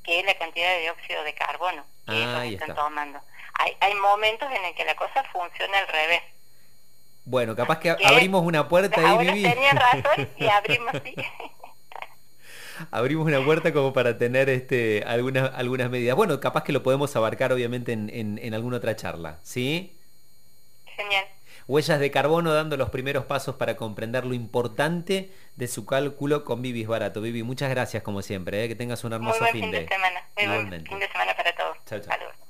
que 0.03 0.23
la 0.23 0.35
cantidad 0.37 0.69
de 0.69 0.81
dióxido 0.81 1.23
de 1.23 1.33
carbono 1.33 1.83
que 2.05 2.13
Ah, 2.13 2.45
ellos 2.45 2.61
están 2.61 2.71
está. 2.71 2.75
tomando. 2.83 3.19
Hay, 3.55 3.77
hay 3.79 3.93
momentos 3.95 4.51
en 4.51 4.63
el 4.65 4.75
que 4.75 4.85
la 4.85 4.95
cosa 4.95 5.23
funciona 5.31 5.79
al 5.79 5.87
revés. 5.87 6.21
Bueno, 7.25 7.55
capaz 7.55 7.79
que 7.79 7.89
abrimos 7.89 8.43
una 8.43 8.67
puerta 8.67 9.01
abuelas 9.11 9.35
Vivi. 9.35 9.43
tenían 9.43 9.77
razón 9.77 10.27
y 10.37 10.47
abrimos 10.47 10.93
sí. 11.03 11.15
abrimos 12.91 13.25
una 13.27 13.43
puerta 13.43 13.71
como 13.73 13.93
para 13.93 14.17
tener 14.17 14.49
este, 14.49 15.03
algunas, 15.05 15.51
algunas 15.53 15.89
medidas. 15.89 16.15
Bueno, 16.15 16.39
capaz 16.39 16.63
que 16.63 16.71
lo 16.73 16.83
podemos 16.83 17.15
abarcar 17.15 17.51
obviamente 17.53 17.91
en, 17.93 18.09
en- 18.09 18.39
en 18.41 18.53
alguna 18.53 18.77
otra 18.77 18.95
charla, 18.95 19.39
¿sí? 19.43 19.99
Genial. 20.85 21.25
Huellas 21.67 21.99
de 21.99 22.11
carbono 22.11 22.53
dando 22.53 22.77
los 22.77 22.89
primeros 22.89 23.25
pasos 23.25 23.55
para 23.55 23.75
comprender 23.75 24.25
lo 24.25 24.33
importante 24.33 25.31
de 25.55 25.67
su 25.67 25.85
cálculo 25.85 26.43
con 26.43 26.61
Vivi 26.61 26.85
Barato. 26.85 27.21
Vivi, 27.21 27.43
muchas 27.43 27.69
gracias 27.69 28.03
como 28.03 28.21
siempre, 28.21 28.63
¿eh? 28.63 28.67
que 28.67 28.75
tengas 28.75 29.03
un 29.03 29.11
Muy 29.11 29.15
hermoso 29.17 29.39
buen 29.39 29.51
fin 29.51 29.61
fin 29.63 29.71
de 29.71 29.79
de 29.81 29.87
semana. 29.87 30.27
Muy 30.35 30.45
buen 30.67 30.85
fin 30.85 30.99
de 30.99 31.07
semana 31.07 31.35
para 31.35 31.55
todos. 31.55 31.77
Chao, 31.85 31.99
chao. 31.99 32.09
Saludos. 32.09 32.42